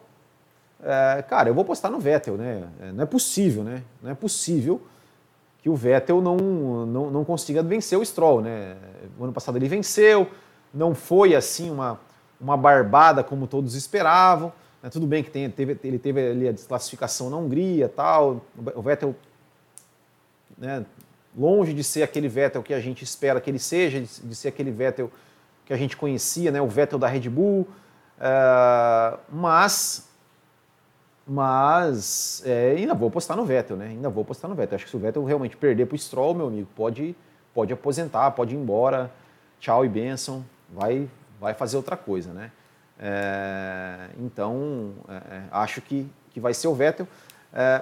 É, 0.82 1.24
cara, 1.28 1.50
eu 1.50 1.54
vou 1.54 1.64
postar 1.64 1.90
no 1.90 2.00
Vettel, 2.00 2.36
né? 2.36 2.68
É, 2.82 2.92
não 2.92 3.04
é 3.04 3.06
possível, 3.06 3.64
né? 3.64 3.84
Não 4.02 4.12
é 4.12 4.14
possível 4.16 4.82
que 5.62 5.70
o 5.70 5.76
Vettel 5.76 6.22
não, 6.22 6.36
não, 6.86 7.10
não 7.10 7.24
consiga 7.24 7.64
vencer 7.64 7.98
o 7.98 8.06
Stroll, 8.06 8.42
né? 8.42 8.76
O 9.18 9.24
ano 9.24 9.32
passado 9.32 9.58
ele 9.58 9.70
venceu, 9.70 10.30
não 10.74 10.94
foi 10.94 11.36
assim 11.36 11.72
uma, 11.72 12.00
uma 12.40 12.58
barbada 12.58 13.24
como 13.24 13.48
todos 13.48 13.74
esperavam. 13.76 14.52
Né? 14.84 14.90
Tudo 14.90 15.08
bem 15.08 15.24
que 15.24 15.32
tem, 15.32 15.50
teve, 15.50 15.80
ele 15.82 15.98
teve 15.98 16.30
ali 16.30 16.48
a 16.50 16.52
desclassificação 16.52 17.30
na 17.30 17.38
Hungria 17.38 17.88
tal. 17.88 18.42
O 18.76 18.82
Vettel, 18.82 19.16
né, 20.58 20.86
longe 21.36 21.74
de 21.74 21.84
ser 21.84 22.04
aquele 22.04 22.28
Vettel 22.28 22.62
que 22.62 22.74
a 22.74 22.82
gente 22.82 23.04
espera 23.04 23.40
que 23.40 23.50
ele 23.50 23.60
seja, 23.60 24.02
de, 24.02 24.36
ser 24.36 24.50
aquele 24.50 24.72
Vettel 24.72 25.10
que 25.66 25.74
a 25.74 25.78
gente 25.78 25.96
conhecia, 25.96 26.52
né, 26.52 26.62
o 26.62 26.68
Vettel 26.68 27.00
da 27.00 27.08
Red 27.08 27.30
Bull. 27.30 27.66
Uh, 28.20 29.18
mas 29.32 30.12
mas 31.26 32.44
é, 32.46 32.76
ainda 32.78 32.94
vou 32.94 33.08
apostar 33.08 33.38
no 33.38 33.46
Vettel, 33.46 33.78
né? 33.78 33.88
Ainda 33.88 34.10
vou 34.10 34.24
apostar 34.24 34.50
no 34.50 34.56
Vettel. 34.58 34.76
Acho 34.76 34.84
que 34.84 34.92
se 34.92 34.98
o 34.98 35.00
Vettel 35.00 35.24
realmente 35.24 35.56
perder 35.56 35.86
para 35.86 35.96
o 35.96 35.98
Stroll, 35.98 36.34
meu 36.34 36.48
amigo, 36.48 36.68
pode, 36.76 37.16
pode 37.54 37.72
aposentar, 37.72 38.30
pode 38.32 38.54
ir 38.54 38.58
embora. 38.58 39.10
Tchau 39.58 39.86
e 39.86 39.90
benção. 39.90 40.44
Vai, 40.70 41.10
vai 41.40 41.54
fazer 41.54 41.78
outra 41.78 41.96
coisa, 41.96 42.34
né? 42.34 42.52
É, 43.00 44.10
então, 44.20 44.94
é, 45.10 45.14
é, 45.14 45.44
acho 45.52 45.82
que, 45.82 46.08
que 46.32 46.40
vai 46.40 46.54
ser 46.54 46.68
o 46.68 46.74
Vettel. 46.74 47.08
É, 47.54 47.82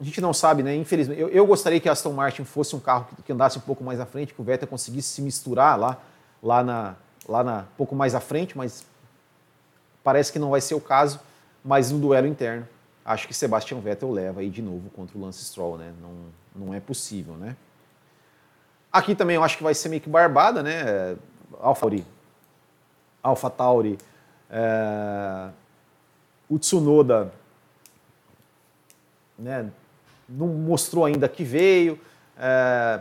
a 0.00 0.04
gente 0.04 0.20
não 0.20 0.32
sabe, 0.32 0.62
né? 0.62 0.74
Infelizmente, 0.76 1.20
eu, 1.20 1.28
eu, 1.28 1.46
gostaria 1.46 1.80
que 1.80 1.88
a 1.88 1.92
Aston 1.92 2.12
Martin 2.12 2.44
fosse 2.44 2.74
um 2.76 2.80
carro 2.80 3.06
que, 3.16 3.22
que, 3.22 3.32
andasse 3.32 3.58
um 3.58 3.62
pouco 3.62 3.82
mais 3.82 3.98
à 3.98 4.06
frente, 4.06 4.32
que 4.32 4.40
o 4.40 4.44
Vettel 4.44 4.68
conseguisse 4.68 5.08
se 5.08 5.22
misturar 5.22 5.78
lá, 5.78 5.98
lá 6.42 6.62
na, 6.62 6.94
lá 7.28 7.42
na, 7.42 7.58
um 7.60 7.76
pouco 7.76 7.96
mais 7.96 8.14
à 8.14 8.20
frente, 8.20 8.56
mas 8.56 8.84
parece 10.04 10.32
que 10.32 10.38
não 10.38 10.50
vai 10.50 10.60
ser 10.60 10.74
o 10.74 10.80
caso 10.80 11.20
mas 11.68 11.90
no 11.90 11.98
duelo 11.98 12.26
interno, 12.26 12.66
acho 13.04 13.26
que 13.26 13.34
Sebastian 13.34 13.80
Vettel 13.80 14.10
leva 14.10 14.40
aí 14.40 14.50
de 14.50 14.62
novo 14.62 14.88
contra 14.90 15.18
o 15.18 15.20
Lance 15.20 15.44
Stroll, 15.44 15.76
né? 15.76 15.92
Não, 16.00 16.64
não 16.66 16.74
é 16.74 16.80
possível, 16.80 17.34
né? 17.34 17.56
Aqui 18.90 19.14
também 19.14 19.36
eu 19.36 19.44
acho 19.44 19.56
que 19.56 19.62
vai 19.62 19.74
ser 19.74 19.88
meio 19.88 20.00
que 20.00 20.08
barbada, 20.08 20.62
né? 20.62 21.16
Alfa 21.60 21.82
Tauri, 21.82 22.06
Alpha 23.22 23.50
Tauri 23.50 23.98
é... 24.50 25.48
o 26.48 26.58
Tsunoda 26.58 27.32
né, 29.38 29.70
não 30.28 30.48
mostrou 30.48 31.04
ainda 31.04 31.28
que 31.28 31.44
veio, 31.44 31.98
é... 32.38 33.00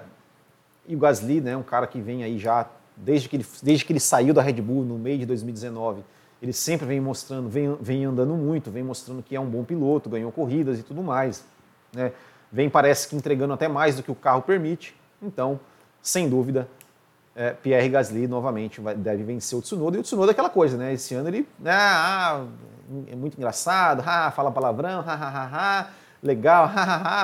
e 0.88 0.95
o 0.95 0.99
Gasly, 0.99 1.41
né, 1.41 1.57
um 1.57 1.63
cara 1.63 1.88
que 1.88 1.99
vem 1.99 2.23
aí 2.23 2.38
já 2.38 2.69
desde 2.97 3.29
que 3.29 3.36
ele, 3.36 3.45
desde 3.62 3.86
que 3.86 3.93
ele 3.93 3.99
saiu 3.99 4.33
da 4.33 4.41
Red 4.41 4.62
Bull 4.62 4.83
no 4.83 4.97
meio 4.97 5.19
de 5.19 5.25
2019, 5.25 6.03
ele 6.41 6.53
sempre 6.53 6.86
vem 6.86 6.99
mostrando, 6.99 7.49
vem, 7.49 7.75
vem 7.79 8.05
andando 8.05 8.33
muito, 8.36 8.71
vem 8.71 8.83
mostrando 8.83 9.23
que 9.23 9.36
é 9.36 9.39
um 9.39 9.45
bom 9.45 9.63
piloto, 9.63 10.10
ganhou 10.10 10.31
corridas 10.31 10.79
e 10.79 10.83
tudo 10.83 11.01
mais. 11.01 11.43
Né? 11.93 12.12
Vem, 12.51 12.69
parece 12.69 13.07
que 13.07 13.15
entregando 13.15 13.53
até 13.53 13.67
mais 13.67 13.95
do 13.95 14.03
que 14.03 14.12
o 14.12 14.15
carro 14.15 14.41
permite. 14.41 14.95
Então, 15.21 15.60
sem 16.01 16.29
dúvida, 16.29 16.67
é, 17.38 17.52
Pierre 17.52 17.88
Gasly 17.88 18.28
novamente 18.28 18.82
vai, 18.82 18.95
deve 18.95 19.23
vencer 19.23 19.58
o 19.58 19.62
Tsunoda. 19.62 19.95
E 19.95 20.00
o 20.00 20.04
Tsunoda 20.04 20.32
é 20.32 20.34
aquela 20.34 20.50
coisa, 20.50 20.76
né? 20.76 20.93
Esse 20.93 21.13
ano 21.13 21.30
ele 21.30 21.47
né, 21.60 21.71
ah, 21.71 22.45
é 23.10 23.15
muito 23.15 23.38
engraçado, 23.38 24.04
ah, 24.06 24.32
fala 24.32 24.52
palavrão, 24.52 25.06
legal, 26.21 26.69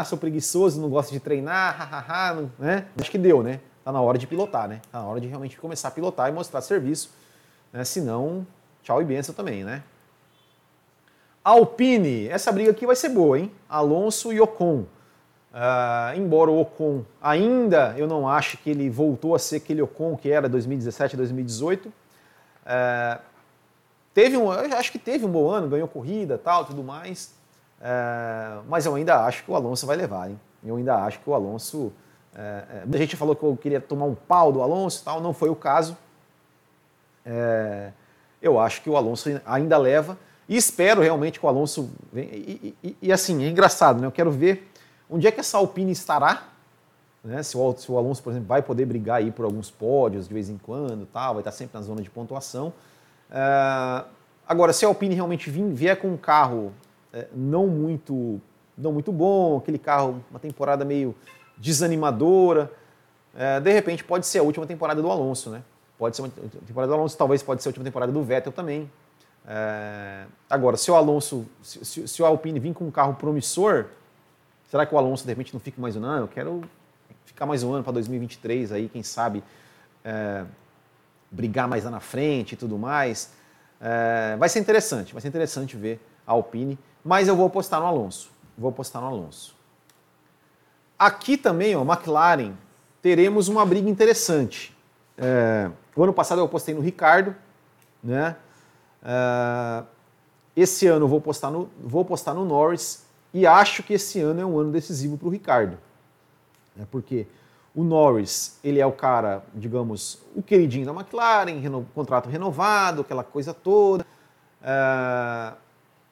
sou 0.06 0.17
preguiçoso, 0.17 0.80
não 0.80 0.89
gosto 0.89 1.12
de 1.12 1.19
treinar, 1.19 2.47
né? 2.60 2.86
Acho 3.02 3.10
que 3.12 3.17
deu, 3.17 3.41
né? 3.41 3.60
Tá 3.84 3.91
na 3.91 3.99
hora 3.99 4.17
de 4.17 4.28
pilotar, 4.28 4.69
né? 4.69 4.80
Tá 4.91 4.99
na 5.02 5.06
hora 5.08 5.19
de 5.19 5.28
realmente 5.28 5.58
começar 5.58 5.88
a 5.88 5.91
pilotar 5.91 6.30
e 6.30 6.32
mostrar 6.32 6.62
serviço, 6.62 7.12
né? 7.73 7.84
Senão 7.84 8.45
Tchau 8.84 9.02
e 9.02 9.06
benção 9.06 9.34
também, 9.34 9.63
né? 9.63 9.82
Alpine, 11.41 12.28
essa 12.28 12.52
briga 12.52 12.71
aqui 12.71 12.86
vai 12.86 12.95
ser 12.95 13.10
boa, 13.10 13.39
hein? 13.39 13.52
Alonso 13.67 14.32
e 14.34 14.39
Ocon. 14.41 14.86
Uh, 15.53 16.17
embora 16.17 16.49
o 16.49 16.59
Ocon 16.61 17.03
ainda 17.21 17.93
eu 17.95 18.07
não 18.07 18.27
acho 18.27 18.57
que 18.57 18.71
ele 18.71 18.89
voltou 18.89 19.35
a 19.35 19.39
ser 19.39 19.57
aquele 19.57 19.83
Ocon 19.83 20.17
que 20.17 20.31
era 20.31 20.49
2017, 20.49 21.15
2018. 21.15 21.89
Uh, 21.89 23.21
teve 24.13 24.35
um, 24.35 24.51
eu 24.51 24.77
acho 24.77 24.91
que 24.91 24.97
teve 24.97 25.25
um 25.25 25.29
bom 25.29 25.49
ano, 25.49 25.69
ganhou 25.69 25.87
corrida, 25.87 26.37
tal, 26.37 26.65
tudo 26.65 26.83
mais. 26.83 27.35
Uh, 27.79 28.63
mas 28.67 28.85
eu 28.85 28.95
ainda 28.95 29.25
acho 29.25 29.43
que 29.43 29.51
o 29.51 29.55
Alonso 29.55 29.85
vai 29.85 29.95
levar, 29.95 30.29
hein? 30.29 30.39
Eu 30.65 30.77
ainda 30.77 30.95
acho 31.03 31.19
que 31.19 31.29
o 31.29 31.33
Alonso. 31.33 31.93
Uh, 32.33 32.91
a 32.91 32.97
gente 32.97 33.15
falou 33.15 33.35
que 33.35 33.43
eu 33.43 33.55
queria 33.55 33.79
tomar 33.79 34.05
um 34.05 34.15
pau 34.15 34.51
do 34.51 34.61
Alonso, 34.61 35.03
tal, 35.03 35.21
não 35.21 35.33
foi 35.33 35.49
o 35.49 35.55
caso. 35.55 35.95
Uh, 37.25 37.91
eu 38.41 38.59
acho 38.59 38.81
que 38.81 38.89
o 38.89 38.97
Alonso 38.97 39.29
ainda 39.45 39.77
leva 39.77 40.17
e 40.47 40.57
espero 40.57 41.01
realmente 41.01 41.39
que 41.39 41.45
o 41.45 41.49
Alonso 41.49 41.91
venha. 42.11 42.29
E, 42.33 42.75
e, 42.83 42.97
e, 43.01 43.11
assim, 43.11 43.43
é 43.43 43.49
engraçado, 43.49 44.01
né? 44.01 44.07
Eu 44.07 44.11
quero 44.11 44.31
ver 44.31 44.71
onde 45.13 45.28
é 45.28 45.32
que 45.32 45.39
essa 45.39 45.58
Alpine 45.58 45.91
estará. 45.91 46.47
Né? 47.23 47.41
Se, 47.43 47.56
o, 47.56 47.78
se 47.78 47.91
o 47.91 47.97
Alonso, 47.97 48.21
por 48.21 48.32
exemplo, 48.32 48.47
vai 48.47 48.62
poder 48.62 48.86
brigar 48.86 49.17
aí 49.17 49.32
por 49.32 49.45
alguns 49.45 49.69
pódios 49.69 50.28
de 50.28 50.34
vez 50.34 50.49
em 50.49 50.58
quando, 50.58 51.06
tal, 51.06 51.36
vai 51.36 51.41
estar 51.41 51.52
sempre 51.52 51.78
na 51.78 51.84
zona 51.84 52.02
de 52.02 52.10
pontuação. 52.10 52.73
Uh, 53.30 54.06
agora, 54.47 54.73
se 54.73 54.84
a 54.84 54.88
Alpine 54.88 55.15
realmente 55.15 55.49
vier 55.49 55.99
com 55.99 56.10
um 56.10 56.17
carro 56.17 56.73
é, 57.13 57.28
não 57.34 57.67
muito 57.67 58.41
não 58.76 58.91
muito 58.91 59.12
bom, 59.12 59.58
aquele 59.58 59.78
carro, 59.78 60.23
uma 60.32 60.39
temporada 60.39 60.84
meio 60.84 61.15
desanimadora, 61.56 62.71
é, 63.36 63.60
de 63.60 63.71
repente 63.71 64.04
pode 64.04 64.26
ser 64.26 64.39
a 64.39 64.43
última 64.43 64.65
temporada 64.65 64.99
do 64.99 65.12
Alonso, 65.12 65.52
né? 65.52 65.62
Pode 65.95 66.15
ser 66.15 66.23
uma 66.23 66.30
temporada 66.30 66.91
do 66.91 66.95
Alonso, 66.95 67.15
talvez 67.15 67.43
pode 67.43 67.62
ser 67.62 67.69
a 67.69 67.71
última 67.71 67.86
temporada 67.86 68.12
do 68.12 68.23
Vettel 68.23 68.52
também. 68.52 68.89
É... 69.47 70.26
Agora, 70.49 70.76
se 70.76 70.89
o 70.89 70.95
Alonso, 70.95 71.45
se, 71.62 71.86
se, 71.86 72.08
se, 72.08 72.21
o 72.21 72.26
Alpine 72.26 72.60
vir 72.60 72.73
com 72.73 72.86
um 72.86 72.91
carro 72.91 73.13
promissor, 73.13 73.86
será 74.73 74.88
que 74.88 74.95
o 74.95 74.97
Alonso 74.97 75.23
de 75.23 75.29
repente 75.29 75.53
não 75.53 75.59
fica 75.59 75.79
mais 75.79 75.95
um 75.95 76.03
ano? 76.03 76.23
Eu 76.23 76.27
quero 76.27 76.63
ficar 77.25 77.45
mais 77.45 77.62
um 77.62 77.71
ano 77.71 77.83
para 77.83 77.93
2023 77.93 78.71
aí, 78.71 78.89
quem 78.89 79.03
sabe 79.03 79.43
é... 80.03 80.45
brigar 81.29 81.67
mais 81.67 81.83
lá 81.83 81.91
na 81.91 81.99
frente 81.99 82.53
e 82.53 82.55
tudo 82.55 82.75
mais. 82.75 83.33
É... 83.79 84.36
Vai 84.36 84.49
ser 84.49 84.57
interessante, 84.57 85.13
vai 85.13 85.21
ser 85.21 85.27
interessante 85.27 85.77
ver 85.77 86.01
a 86.25 86.31
Alpine, 86.31 86.79
mas 87.05 87.27
eu 87.27 87.36
vou 87.36 87.45
apostar 87.45 87.79
no 87.79 87.86
Alonso. 87.86 88.31
Vou 88.57 88.67
apostar 88.67 88.99
no 88.99 89.09
Alonso. 89.09 89.55
Aqui 90.97 91.38
também, 91.38 91.75
ó, 91.75 91.83
McLaren, 91.83 92.53
teremos 92.99 93.47
uma 93.49 93.63
briga 93.63 93.88
interessante. 93.88 94.75
É, 95.15 95.69
o 95.95 96.03
ano 96.03 96.13
passado 96.13 96.41
eu 96.41 96.45
apostei 96.45 96.73
no 96.73 96.81
Ricardo, 96.81 97.36
né? 98.03 98.36
Uh, 99.03 99.86
esse 100.55 100.88
ano 100.88 101.05
eu 101.05 101.09
vou 101.09 101.21
postar 101.21 101.51
no, 101.51 101.69
vou 101.79 102.03
postar 102.03 102.33
no 102.33 102.43
Norris 102.43 103.02
e 103.34 103.48
acho 103.48 103.84
que 103.84 103.93
esse 103.93 104.19
ano 104.19 104.41
é 104.41 104.46
um 104.46 104.60
ano 104.60 104.72
decisivo 104.72 105.17
para 105.17 105.28
o 105.28 105.32
Ricardo. 105.32 105.78
Né? 106.76 106.86
Porque 106.91 107.26
o 107.74 107.84
Norris, 107.84 108.60
ele 108.63 108.80
é 108.80 108.86
o 108.86 108.91
cara, 108.91 109.43
digamos, 109.54 110.22
o 110.36 110.43
queridinho 110.43 110.86
da 110.86 110.91
McLaren, 110.91 111.60
reno, 111.60 111.88
contrato 111.96 112.30
renovado, 112.30 113.02
aquela 113.02 113.24
coisa 113.24 113.54
toda. 113.54 114.06
Uh, 114.62 115.58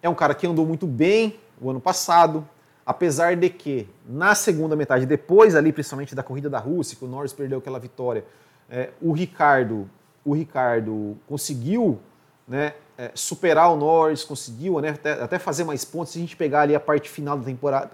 é 0.01 0.09
um 0.09 0.15
cara 0.15 0.33
que 0.33 0.47
andou 0.47 0.65
muito 0.65 0.87
bem 0.87 1.39
o 1.61 1.69
ano 1.69 1.79
passado, 1.79 2.47
apesar 2.83 3.35
de 3.35 3.49
que 3.49 3.87
na 4.07 4.33
segunda 4.33 4.75
metade, 4.75 5.05
depois 5.05 5.55
ali, 5.55 5.71
principalmente 5.71 6.15
da 6.15 6.23
corrida 6.23 6.49
da 6.49 6.57
Rússia, 6.57 6.97
que 6.97 7.05
o 7.05 7.07
Norris 7.07 7.31
perdeu 7.31 7.59
aquela 7.59 7.79
vitória, 7.79 8.25
é, 8.67 8.89
o 8.99 9.11
Ricardo 9.11 9.87
o 10.23 10.33
Ricardo 10.33 11.17
conseguiu 11.27 11.99
né, 12.47 12.73
é, 13.01 13.11
superar 13.15 13.71
o 13.71 13.75
Norris, 13.75 14.23
conseguiu 14.23 14.79
né, 14.79 14.89
até, 14.89 15.13
até, 15.13 15.39
fazer 15.39 15.63
mais 15.63 15.83
pontos. 15.83 16.13
Se 16.13 16.19
a 16.19 16.21
gente 16.21 16.35
pegar 16.35 16.61
ali 16.61 16.75
a 16.75 16.79
parte 16.79 17.09
final 17.09 17.35
da 17.35 17.43
temporada, 17.43 17.89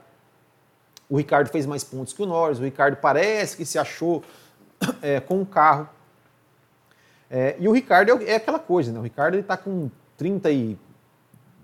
o 1.10 1.16
Ricardo 1.16 1.48
fez 1.48 1.66
mais 1.66 1.82
pontos 1.82 2.12
que 2.12 2.22
o 2.22 2.26
Norris. 2.26 2.60
O 2.60 2.64
Ricardo 2.64 2.98
parece 2.98 3.56
que 3.56 3.64
se 3.64 3.80
achou 3.80 4.22
é, 5.02 5.22
com 5.22 5.42
o 5.42 5.46
carro. 5.46 5.88
É, 7.32 7.56
e 7.58 7.70
o 7.70 7.72
Ricardo 7.72 8.22
é, 8.22 8.32
é, 8.32 8.36
aquela 8.36 8.60
coisa, 8.60 8.92
né? 8.92 9.00
O 9.00 9.02
Ricardo 9.02 9.38
está 9.38 9.56
com 9.56 9.90
30 10.18 10.52
e. 10.52 10.78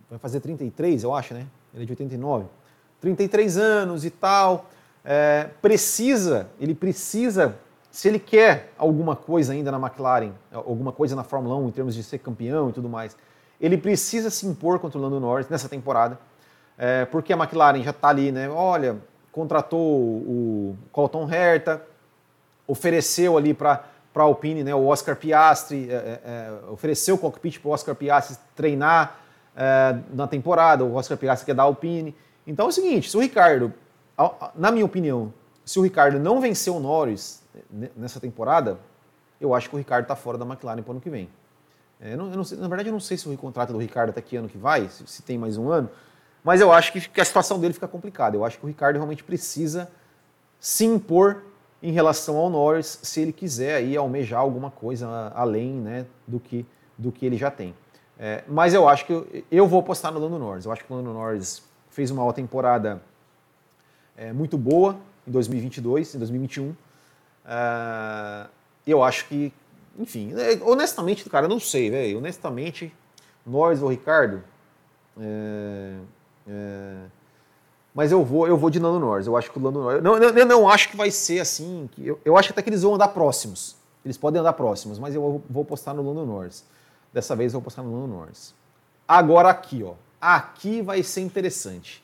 Vai 0.09 0.19
fazer 0.19 0.39
33, 0.39 1.03
eu 1.03 1.13
acho, 1.13 1.33
né? 1.33 1.45
Ele 1.73 1.83
é 1.83 1.85
de 1.85 1.91
89. 1.91 2.45
33 3.01 3.57
anos 3.57 4.05
e 4.05 4.09
tal. 4.09 4.69
É, 5.03 5.49
precisa, 5.61 6.47
ele 6.61 6.73
precisa 6.73 7.57
se 7.91 8.07
ele 8.07 8.19
quer 8.19 8.71
alguma 8.77 9.15
coisa 9.15 9.53
ainda 9.53 9.69
na 9.69 9.77
McLaren, 9.77 10.31
alguma 10.51 10.91
coisa 10.91 11.15
na 11.15 11.23
Fórmula 11.23 11.55
1 11.57 11.67
em 11.67 11.71
termos 11.71 11.93
de 11.93 12.01
ser 12.01 12.17
campeão 12.17 12.69
e 12.69 12.73
tudo 12.73 12.89
mais, 12.89 13.15
ele 13.63 13.77
precisa 13.77 14.29
se 14.29 14.45
impor 14.45 14.77
contra 14.77 14.99
o 14.99 15.01
Lando 15.01 15.21
Norris 15.21 15.47
nessa 15.47 15.69
temporada, 15.69 16.19
é, 16.77 17.05
porque 17.05 17.31
a 17.31 17.37
McLaren 17.37 17.81
já 17.81 17.91
está 17.91 18.09
ali, 18.09 18.29
né? 18.29 18.49
Olha, 18.49 18.97
contratou 19.31 19.79
o 19.79 20.77
Colton 20.91 21.31
Herta, 21.31 21.81
ofereceu 22.67 23.37
ali 23.37 23.53
para 23.53 23.85
a 24.13 24.21
Alpine 24.21 24.65
né, 24.65 24.75
o 24.75 24.85
Oscar 24.85 25.15
Piastri, 25.15 25.89
é, 25.89 25.93
é, 25.93 26.21
é 26.25 26.71
ofereceu 26.71 27.15
o 27.15 27.17
cockpit 27.17 27.57
para 27.59 27.69
o 27.69 27.71
Oscar 27.71 27.95
Piastri 27.95 28.35
treinar 28.53 29.19
é, 29.55 29.97
na 30.13 30.27
temporada, 30.27 30.83
o 30.83 30.95
Oscar 30.95 31.17
Piastri 31.17 31.45
que 31.45 31.51
é 31.51 31.53
da 31.55 31.63
Alpine, 31.63 32.13
Então 32.45 32.65
é 32.65 32.69
o 32.69 32.71
seguinte, 32.71 33.09
se 33.09 33.15
o 33.15 33.21
Ricardo, 33.21 33.73
na 34.55 34.71
minha 34.71 34.85
opinião, 34.85 35.33
se 35.63 35.79
o 35.79 35.83
Ricardo 35.83 36.19
não 36.19 36.41
venceu 36.41 36.75
o 36.75 36.81
Norris 36.81 37.41
nessa 37.95 38.19
temporada, 38.19 38.77
eu 39.39 39.55
acho 39.55 39.69
que 39.69 39.75
o 39.75 39.77
Ricardo 39.77 40.03
está 40.03 40.17
fora 40.17 40.37
da 40.37 40.45
McLaren 40.45 40.81
para 40.81 40.89
o 40.89 40.91
ano 40.91 41.01
que 41.01 41.09
vem. 41.09 41.29
É, 42.03 42.13
eu 42.13 42.17
não, 42.17 42.29
eu 42.29 42.35
não 42.35 42.43
sei, 42.43 42.57
na 42.57 42.67
verdade, 42.67 42.89
eu 42.89 42.93
não 42.93 42.99
sei 42.99 43.15
se 43.17 43.29
o 43.29 43.37
contrato 43.37 43.71
do 43.71 43.79
Ricardo 43.79 44.09
até 44.09 44.21
que 44.21 44.35
ano 44.35 44.49
que 44.49 44.57
vai, 44.57 44.89
se, 44.89 45.07
se, 45.07 45.23
tem 45.23 45.37
mais 45.37 45.57
um 45.57 45.71
ano, 45.71 45.89
mas 46.43 46.59
eu 46.59 46.69
acho 46.73 46.91
que, 46.91 46.99
que 46.99 47.21
a 47.21 47.23
situação 47.23 47.57
dele 47.57 47.73
fica 47.73 47.87
complicada. 47.87 48.35
Eu 48.35 48.43
acho 48.43 48.59
que 48.59 48.65
o 48.65 48.67
Ricardo 48.67 48.97
realmente 48.97 49.23
precisa 49.23 49.89
se 50.59 50.83
impor 50.83 51.43
em 51.81 51.93
relação 51.93 52.35
ao 52.35 52.49
Norris 52.49 52.99
se 53.01 53.21
ele 53.21 53.31
quiser 53.31 53.75
aí 53.75 53.95
almejar 53.95 54.41
alguma 54.41 54.69
coisa 54.69 55.31
além 55.33 55.71
né, 55.71 56.05
do, 56.27 56.41
que, 56.41 56.65
do 56.97 57.09
que 57.09 57.25
ele 57.25 57.37
já 57.37 57.49
tem. 57.49 57.73
É, 58.19 58.43
mas 58.47 58.73
eu 58.73 58.87
acho 58.87 59.05
que 59.05 59.13
eu, 59.13 59.27
eu, 59.49 59.65
vou 59.65 59.79
apostar 59.79 60.11
no 60.11 60.19
Lando 60.19 60.37
Norris. 60.37 60.65
Eu 60.65 60.73
acho 60.73 60.83
que 60.83 60.91
o 60.91 60.95
Lando 60.95 61.13
Norris 61.13 61.63
fez 61.89 62.11
uma 62.11 62.31
temporada 62.33 63.01
é, 64.17 64.33
muito 64.33 64.57
boa 64.57 64.97
em 65.25 65.31
2022, 65.31 66.15
em 66.15 66.17
2021. 66.19 66.75
É, 67.45 68.47
eu 68.85 69.01
acho 69.01 69.25
que, 69.27 69.53
enfim, 69.97 70.33
é, 70.35 70.59
honestamente, 70.63 71.27
cara, 71.29 71.47
não 71.47 71.59
sei, 71.59 71.89
velho. 71.89 72.17
Honestamente, 72.17 72.93
Norris 73.45 73.81
ou 73.81 73.89
Ricardo. 73.89 74.43
É, 75.19 75.95
é, 76.47 76.95
mas 77.93 78.11
eu 78.11 78.23
vou, 78.23 78.47
eu 78.47 78.57
vou 78.57 78.69
de 78.69 78.79
Lando 78.79 78.99
Norris. 78.99 79.27
Eu 79.27 79.37
acho 79.37 79.51
que 79.51 79.59
o 79.59 79.61
Lando 79.61 79.79
Norris. 79.79 80.01
Não, 80.01 80.17
eu 80.17 80.45
não 80.45 80.67
acho 80.67 80.89
que 80.89 80.97
vai 80.97 81.11
ser 81.11 81.39
assim. 81.39 81.89
Eu, 81.97 82.19
eu 82.25 82.35
acho 82.35 82.51
até 82.51 82.61
que 82.61 82.69
eles 82.69 82.81
vão 82.81 82.95
andar 82.95 83.09
próximos. 83.09 83.75
Eles 84.03 84.17
podem 84.17 84.41
andar 84.41 84.53
próximos, 84.53 84.99
mas 84.99 85.15
eu 85.15 85.41
vou 85.49 85.63
postar 85.63 85.93
no 85.93 86.01
Lando 86.01 86.25
Norris. 86.25 86.65
Dessa 87.13 87.35
vez 87.35 87.53
eu 87.53 87.59
vou 87.59 87.65
postar 87.65 87.83
no 87.83 87.93
Lando 87.93 88.07
Norris. 88.07 88.53
Agora 89.07 89.49
aqui, 89.49 89.83
ó. 89.83 89.93
Aqui 90.19 90.81
vai 90.81 91.03
ser 91.03 91.21
interessante. 91.21 92.02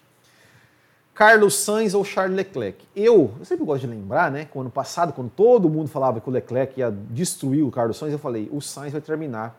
Carlos 1.19 1.53
Sainz 1.55 1.93
ou 1.93 2.05
Charles 2.05 2.33
Leclerc? 2.33 2.87
Eu, 2.95 3.35
eu 3.37 3.43
sempre 3.43 3.65
gosto 3.65 3.81
de 3.81 3.87
lembrar, 3.87 4.31
né? 4.31 4.45
Que 4.45 4.57
ano 4.57 4.69
passado, 4.69 5.11
quando 5.11 5.29
todo 5.29 5.69
mundo 5.69 5.89
falava 5.89 6.21
que 6.21 6.29
o 6.29 6.31
Leclerc 6.31 6.79
ia 6.79 6.89
destruir 6.89 7.61
o 7.61 7.69
Carlos 7.69 7.97
Sainz, 7.97 8.13
eu 8.13 8.19
falei: 8.19 8.47
o 8.53 8.61
Sainz 8.61 8.93
vai 8.93 9.01
terminar. 9.01 9.53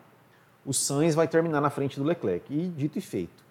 O 0.65 0.73
Sainz 0.73 1.13
vai 1.13 1.27
terminar 1.27 1.61
na 1.61 1.69
frente 1.69 1.99
do 1.99 2.03
Leclerc. 2.03 2.51
E 2.51 2.67
dito 2.69 2.97
e 2.97 3.01
feito. 3.01 3.43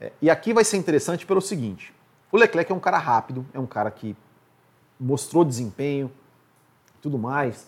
É, 0.00 0.10
e 0.22 0.30
aqui 0.30 0.54
vai 0.54 0.64
ser 0.64 0.78
interessante 0.78 1.26
pelo 1.26 1.42
seguinte: 1.42 1.92
o 2.32 2.38
Leclerc 2.38 2.72
é 2.72 2.74
um 2.74 2.80
cara 2.80 2.96
rápido, 2.96 3.44
é 3.52 3.58
um 3.58 3.66
cara 3.66 3.90
que 3.90 4.16
mostrou 4.98 5.44
desempenho, 5.44 6.10
tudo 7.02 7.18
mais. 7.18 7.66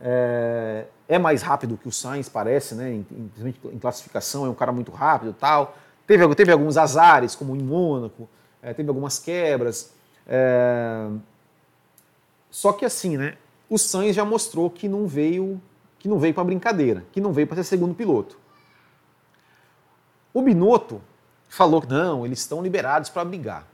É, 0.00 0.86
é 1.06 1.18
mais 1.18 1.42
rápido 1.42 1.76
que 1.76 1.86
o 1.86 1.92
Sainz, 1.92 2.30
parece, 2.30 2.74
né? 2.74 2.90
Em, 2.90 3.06
em, 3.10 3.54
em, 3.74 3.78
classificação, 3.78 4.46
é 4.46 4.48
um 4.48 4.54
cara 4.54 4.72
muito 4.72 4.90
rápido 4.90 5.36
tal. 5.38 5.76
Teve, 6.06 6.34
teve 6.34 6.50
alguns 6.50 6.78
azares, 6.78 7.34
como 7.34 7.54
em 7.54 7.62
Mônaco, 7.62 8.26
é, 8.62 8.72
teve 8.72 8.88
algumas 8.88 9.18
quebras. 9.18 9.92
É... 10.26 11.08
Só 12.50 12.72
que 12.72 12.84
assim, 12.84 13.16
né? 13.16 13.36
O 13.68 13.76
Sainz 13.76 14.14
já 14.14 14.24
mostrou 14.24 14.70
que 14.70 14.88
não 14.88 15.06
veio 15.06 15.60
que 15.98 16.08
não 16.08 16.18
veio 16.18 16.34
para 16.34 16.42
brincadeira, 16.42 17.04
que 17.12 17.20
não 17.20 17.32
veio 17.32 17.46
para 17.46 17.56
ser 17.56 17.64
segundo 17.64 17.94
piloto. 17.94 18.36
O 20.34 20.42
Binotto 20.42 21.00
falou 21.48 21.80
que 21.80 21.88
não, 21.88 22.26
eles 22.26 22.40
estão 22.40 22.60
liberados 22.60 23.08
para 23.08 23.24
brigar. 23.24 23.68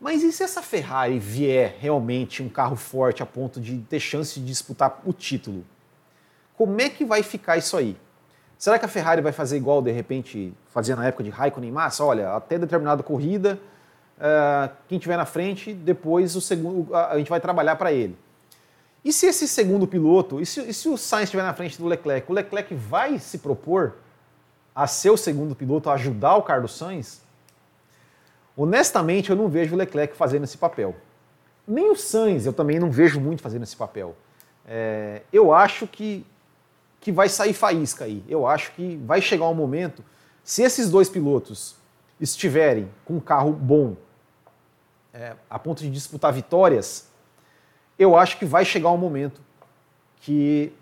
Mas 0.00 0.24
e 0.24 0.32
se 0.32 0.42
essa 0.42 0.60
Ferrari 0.60 1.20
vier 1.20 1.76
realmente 1.78 2.42
um 2.42 2.48
carro 2.48 2.74
forte 2.74 3.22
a 3.22 3.26
ponto 3.26 3.60
de 3.60 3.78
ter 3.82 4.00
chance 4.00 4.40
de 4.40 4.44
disputar 4.44 5.00
o 5.04 5.12
título? 5.12 5.64
Como 6.56 6.80
é 6.80 6.88
que 6.88 7.04
vai 7.04 7.22
ficar 7.22 7.56
isso 7.56 7.76
aí? 7.76 7.96
Será 8.58 8.76
que 8.76 8.84
a 8.84 8.88
Ferrari 8.88 9.20
vai 9.20 9.30
fazer 9.32 9.56
igual, 9.56 9.80
de 9.80 9.92
repente, 9.92 10.52
fazia 10.70 10.96
na 10.96 11.06
época 11.06 11.22
de 11.22 11.30
Raikkonen 11.30 11.70
e 11.70 11.72
Massa? 11.72 12.04
Olha, 12.04 12.34
até 12.34 12.58
determinada 12.58 13.04
corrida, 13.04 13.60
uh, 14.18 14.70
quem 14.88 14.98
tiver 14.98 15.16
na 15.16 15.24
frente, 15.24 15.72
depois 15.72 16.36
o 16.36 16.40
segundo, 16.40 16.94
a 16.94 17.18
gente 17.18 17.28
vai 17.28 17.40
trabalhar 17.40 17.76
para 17.76 17.92
ele. 17.92 18.16
E 19.04 19.12
se 19.12 19.26
esse 19.26 19.48
segundo 19.48 19.86
piloto, 19.86 20.40
e 20.40 20.46
se, 20.46 20.60
e 20.60 20.72
se 20.72 20.88
o 20.88 20.96
Sainz 20.96 21.24
estiver 21.24 21.42
na 21.42 21.54
frente 21.54 21.76
do 21.76 21.86
Leclerc, 21.86 22.30
o 22.30 22.34
Leclerc 22.34 22.74
vai 22.74 23.18
se 23.18 23.38
propor 23.38 23.94
a 24.74 24.86
ser 24.86 25.10
o 25.10 25.16
segundo 25.16 25.54
piloto, 25.54 25.90
a 25.90 25.94
ajudar 25.94 26.36
o 26.36 26.42
Carlos 26.42 26.76
Sainz? 26.76 27.20
Honestamente, 28.56 29.30
eu 29.30 29.36
não 29.36 29.48
vejo 29.48 29.74
o 29.74 29.78
Leclerc 29.78 30.16
fazendo 30.16 30.44
esse 30.44 30.56
papel. 30.56 30.94
Nem 31.66 31.90
o 31.90 31.96
Sainz 31.96 32.46
eu 32.46 32.52
também 32.52 32.78
não 32.78 32.90
vejo 32.90 33.20
muito 33.20 33.42
fazendo 33.42 33.62
esse 33.64 33.76
papel. 33.76 34.14
É, 34.66 35.22
eu 35.32 35.52
acho 35.52 35.86
que 35.86 36.24
que 37.02 37.10
vai 37.10 37.28
sair 37.28 37.52
faísca 37.52 38.04
aí. 38.04 38.24
Eu 38.28 38.46
acho 38.46 38.72
que 38.72 38.96
vai 39.04 39.20
chegar 39.20 39.48
um 39.48 39.54
momento, 39.54 40.04
se 40.44 40.62
esses 40.62 40.88
dois 40.88 41.08
pilotos 41.08 41.74
estiverem 42.22 42.88
com 43.04 43.14
um 43.14 43.20
carro 43.20 43.52
bom, 43.52 43.96
é, 45.12 45.34
a 45.50 45.58
ponto 45.58 45.82
de 45.82 45.90
disputar 45.90 46.32
vitórias, 46.32 47.10
eu 47.98 48.16
acho 48.16 48.38
que 48.38 48.44
vai 48.44 48.64
chegar 48.64 48.90
um 48.90 48.96
momento 48.96 49.40
que, 50.20 50.72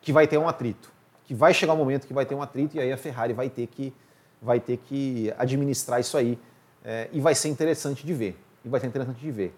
que 0.00 0.12
vai 0.12 0.26
ter 0.28 0.38
um 0.38 0.46
atrito. 0.46 0.92
Que 1.24 1.34
vai 1.34 1.52
chegar 1.52 1.72
um 1.72 1.76
momento 1.76 2.06
que 2.06 2.12
vai 2.12 2.26
ter 2.26 2.34
um 2.34 2.42
atrito 2.42 2.76
e 2.76 2.80
aí 2.80 2.92
a 2.92 2.96
Ferrari 2.96 3.32
vai 3.32 3.48
ter 3.48 3.66
que, 3.66 3.92
vai 4.40 4.60
ter 4.60 4.76
que 4.76 5.32
administrar 5.38 5.98
isso 5.98 6.16
aí. 6.16 6.38
É, 6.84 7.08
e 7.10 7.20
vai 7.20 7.34
ser 7.34 7.48
interessante 7.48 8.06
de 8.06 8.12
ver. 8.12 8.38
E 8.64 8.68
vai 8.68 8.78
ser 8.78 8.86
interessante 8.86 9.18
de 9.18 9.30
ver. 9.30 9.54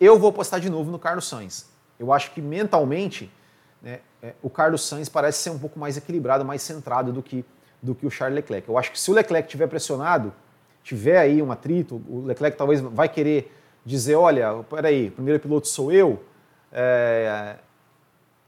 Eu 0.00 0.18
vou 0.18 0.30
apostar 0.30 0.58
de 0.58 0.68
novo 0.68 0.90
no 0.90 0.98
Carlos 0.98 1.28
Sainz. 1.28 1.70
Eu 1.98 2.12
acho 2.12 2.32
que 2.32 2.40
mentalmente 2.40 3.30
né, 3.80 4.00
é, 4.20 4.34
o 4.42 4.50
Carlos 4.50 4.88
Sainz 4.88 5.08
parece 5.08 5.42
ser 5.42 5.50
um 5.50 5.58
pouco 5.58 5.78
mais 5.78 5.96
equilibrado, 5.96 6.44
mais 6.44 6.62
centrado 6.62 7.12
do 7.12 7.22
que, 7.22 7.44
do 7.80 7.94
que 7.94 8.04
o 8.04 8.10
Charles 8.10 8.34
Leclerc. 8.34 8.68
Eu 8.68 8.76
acho 8.76 8.90
que 8.90 8.98
se 8.98 9.10
o 9.10 9.14
Leclerc 9.14 9.48
tiver 9.48 9.68
pressionado, 9.68 10.32
tiver 10.82 11.18
aí 11.18 11.42
um 11.42 11.52
atrito, 11.52 12.02
o 12.08 12.24
Leclerc 12.24 12.56
talvez 12.56 12.80
vai 12.80 13.08
querer 13.08 13.52
dizer, 13.84 14.14
olha, 14.14 14.62
peraí, 14.68 15.08
o 15.08 15.12
primeiro 15.12 15.40
piloto 15.40 15.68
sou 15.68 15.92
eu, 15.92 16.22
é, 16.72 17.56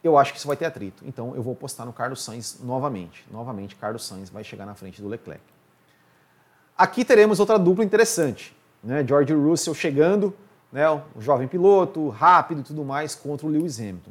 eu 0.03 0.19
acho 0.19 0.33
que 0.33 0.39
isso 0.39 0.47
vai 0.47 0.57
ter 0.57 0.67
atrito. 0.67 1.03
Então 1.07 1.35
eu 1.35 1.43
vou 1.43 1.55
apostar 1.55 1.87
no 1.87 1.93
Carlos 1.93 2.23
Sainz 2.23 2.59
novamente. 2.63 3.25
Novamente, 3.31 3.75
Carlos 3.77 4.07
Sainz 4.07 4.29
vai 4.29 4.45
chegar 4.45 4.67
na 4.67 4.75
frente 4.75 5.01
do 5.01 5.09
Leclerc. 5.09 5.43
Aqui 6.77 7.05
teremos 7.05 7.41
outra 7.41 7.59
dupla 7.59 7.85
interessante. 7.85 8.55
Né? 8.83 9.05
George 9.07 9.33
Russell 9.33 9.75
chegando, 9.75 10.35
né? 10.71 10.89
o 10.91 11.21
jovem 11.21 11.49
piloto, 11.49 12.09
rápido 12.11 12.61
e 12.61 12.65
tudo 12.65 12.85
mais, 12.85 13.15
contra 13.15 13.47
o 13.47 13.51
Lewis 13.51 13.79
Hamilton. 13.79 14.11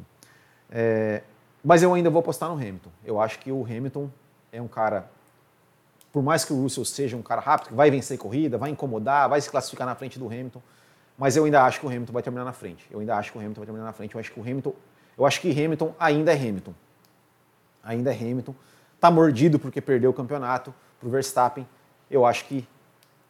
É, 0.70 1.22
mas 1.64 1.82
eu 1.82 1.94
ainda 1.94 2.10
vou 2.10 2.20
apostar 2.20 2.48
no 2.48 2.56
Hamilton. 2.56 2.90
Eu 3.04 3.20
acho 3.20 3.38
que 3.38 3.52
o 3.52 3.64
Hamilton 3.64 4.10
é 4.50 4.60
um 4.60 4.68
cara, 4.68 5.08
por 6.14 6.22
mais 6.22 6.44
que 6.44 6.52
o 6.52 6.62
Russell 6.62 6.84
seja 6.84 7.16
um 7.16 7.22
cara 7.22 7.40
rápido, 7.40 7.70
que 7.70 7.74
vai 7.74 7.90
vencer 7.90 8.16
corrida, 8.16 8.56
vai 8.56 8.70
incomodar, 8.70 9.28
vai 9.28 9.40
se 9.40 9.50
classificar 9.50 9.84
na 9.84 9.96
frente 9.96 10.16
do 10.16 10.26
Hamilton, 10.28 10.62
mas 11.18 11.36
eu 11.36 11.44
ainda 11.44 11.64
acho 11.64 11.80
que 11.80 11.86
o 11.86 11.88
Hamilton 11.88 12.12
vai 12.12 12.22
terminar 12.22 12.44
na 12.44 12.52
frente. 12.52 12.86
Eu 12.88 13.00
ainda 13.00 13.16
acho 13.16 13.32
que 13.32 13.38
o 13.38 13.40
Hamilton 13.40 13.60
vai 13.60 13.66
terminar 13.66 13.84
na 13.84 13.92
frente. 13.92 14.14
Eu 14.14 14.20
acho 14.20 14.30
que 14.30 14.38
o 14.38 14.42
Hamilton, 14.44 14.72
eu 15.18 15.26
acho 15.26 15.40
que 15.40 15.50
Hamilton 15.50 15.92
ainda 15.98 16.32
é 16.32 16.36
Hamilton. 16.36 16.72
Ainda 17.82 18.14
é 18.14 18.16
Hamilton. 18.16 18.54
Está 18.94 19.10
mordido 19.10 19.58
porque 19.58 19.80
perdeu 19.80 20.10
o 20.10 20.14
campeonato 20.14 20.72
para 21.00 21.08
o 21.08 21.10
Verstappen. 21.10 21.66
Eu 22.08 22.24
acho 22.24 22.44
que 22.44 22.64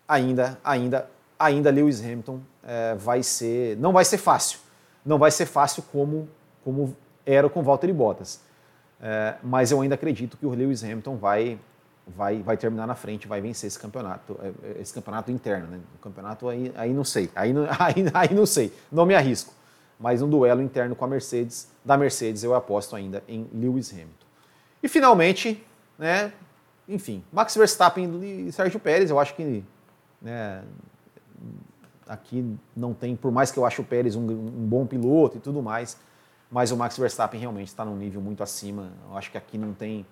ainda, 0.07 0.59
ainda, 0.63 1.11
ainda 1.39 1.71
Lewis 1.71 2.05
Hamilton 2.05 2.41
é, 2.63 2.95
vai 2.97 3.23
ser, 3.23 3.79
não 3.79 3.95
vai 3.95 4.05
ser 4.05 4.19
fácil. 4.19 4.59
Não 5.07 5.17
vai 5.17 5.31
ser 5.31 5.47
fácil 5.47 5.83
como, 5.91 6.29
como 6.63 6.95
era 7.25 7.49
com 7.49 7.63
Valtteri 7.63 7.95
Bottas. 7.95 8.43
É, 9.01 9.37
mas 9.43 9.71
eu 9.71 9.81
ainda 9.81 9.95
acredito 9.95 10.37
que 10.37 10.45
o 10.45 10.51
Lewis 10.51 10.85
Hamilton 10.85 11.17
vai, 11.17 11.59
vai, 12.07 12.43
vai 12.43 12.57
terminar 12.57 12.87
na 12.87 12.95
frente, 12.95 13.27
vai 13.27 13.41
vencer 13.41 13.69
esse 13.69 13.79
campeonato, 13.79 14.39
é, 14.43 14.49
é, 14.69 14.81
esse 14.81 14.93
campeonato 14.93 15.31
interno. 15.31 15.67
Né? 15.69 15.81
O 15.97 15.99
campeonato 15.99 16.49
aí, 16.49 16.73
aí 16.77 16.93
não 16.93 17.05
sei, 17.05 17.31
aí, 17.35 17.53
aí, 17.79 17.95
aí 18.13 18.35
não 18.35 18.47
sei, 18.47 18.73
não 18.91 19.07
me 19.07 19.15
arrisco. 19.15 19.53
Mas 19.99 20.21
um 20.21 20.29
duelo 20.29 20.61
interno 20.61 20.95
com 20.95 21.05
a 21.05 21.09
Mercedes, 21.09 21.69
da 21.85 21.97
Mercedes, 21.97 22.43
eu 22.43 22.55
aposto 22.55 22.97
ainda 22.97 23.23
em 23.29 23.49
Lewis 23.53 23.93
Hamilton. 23.93 24.27
E 24.83 24.89
finalmente, 24.89 25.65
né, 25.99 26.33
enfim, 26.89 27.25
Max 27.33 27.57
Verstappen 27.57 28.21
e 28.23 28.53
Sérgio 28.53 28.79
Pérez, 28.79 29.09
eu 29.09 29.19
acho 29.19 29.35
que 29.35 29.65
né, 30.21 30.63
aqui 32.09 32.57
não 32.77 32.93
tem, 32.93 33.17
por 33.17 33.31
mais 33.31 33.51
que 33.51 33.59
eu 33.59 33.65
ache 33.65 33.81
o 33.81 33.85
Pérez 33.85 34.17
um, 34.17 34.23
um 34.23 34.67
bom 34.67 34.87
piloto 34.87 35.37
e 35.37 35.41
tudo 35.41 35.63
mais, 35.63 35.97
mas 36.51 36.71
o 36.71 36.77
Max 36.77 36.97
Verstappen 36.97 37.41
realmente 37.41 37.69
está 37.69 37.85
num 37.85 37.97
nível 37.97 38.21
muito 38.21 38.43
acima. 38.43 38.93
Eu 39.09 39.17
acho 39.17 39.31
que 39.31 39.39
aqui 39.39 39.59
não 39.59 39.73
tem, 39.73 40.07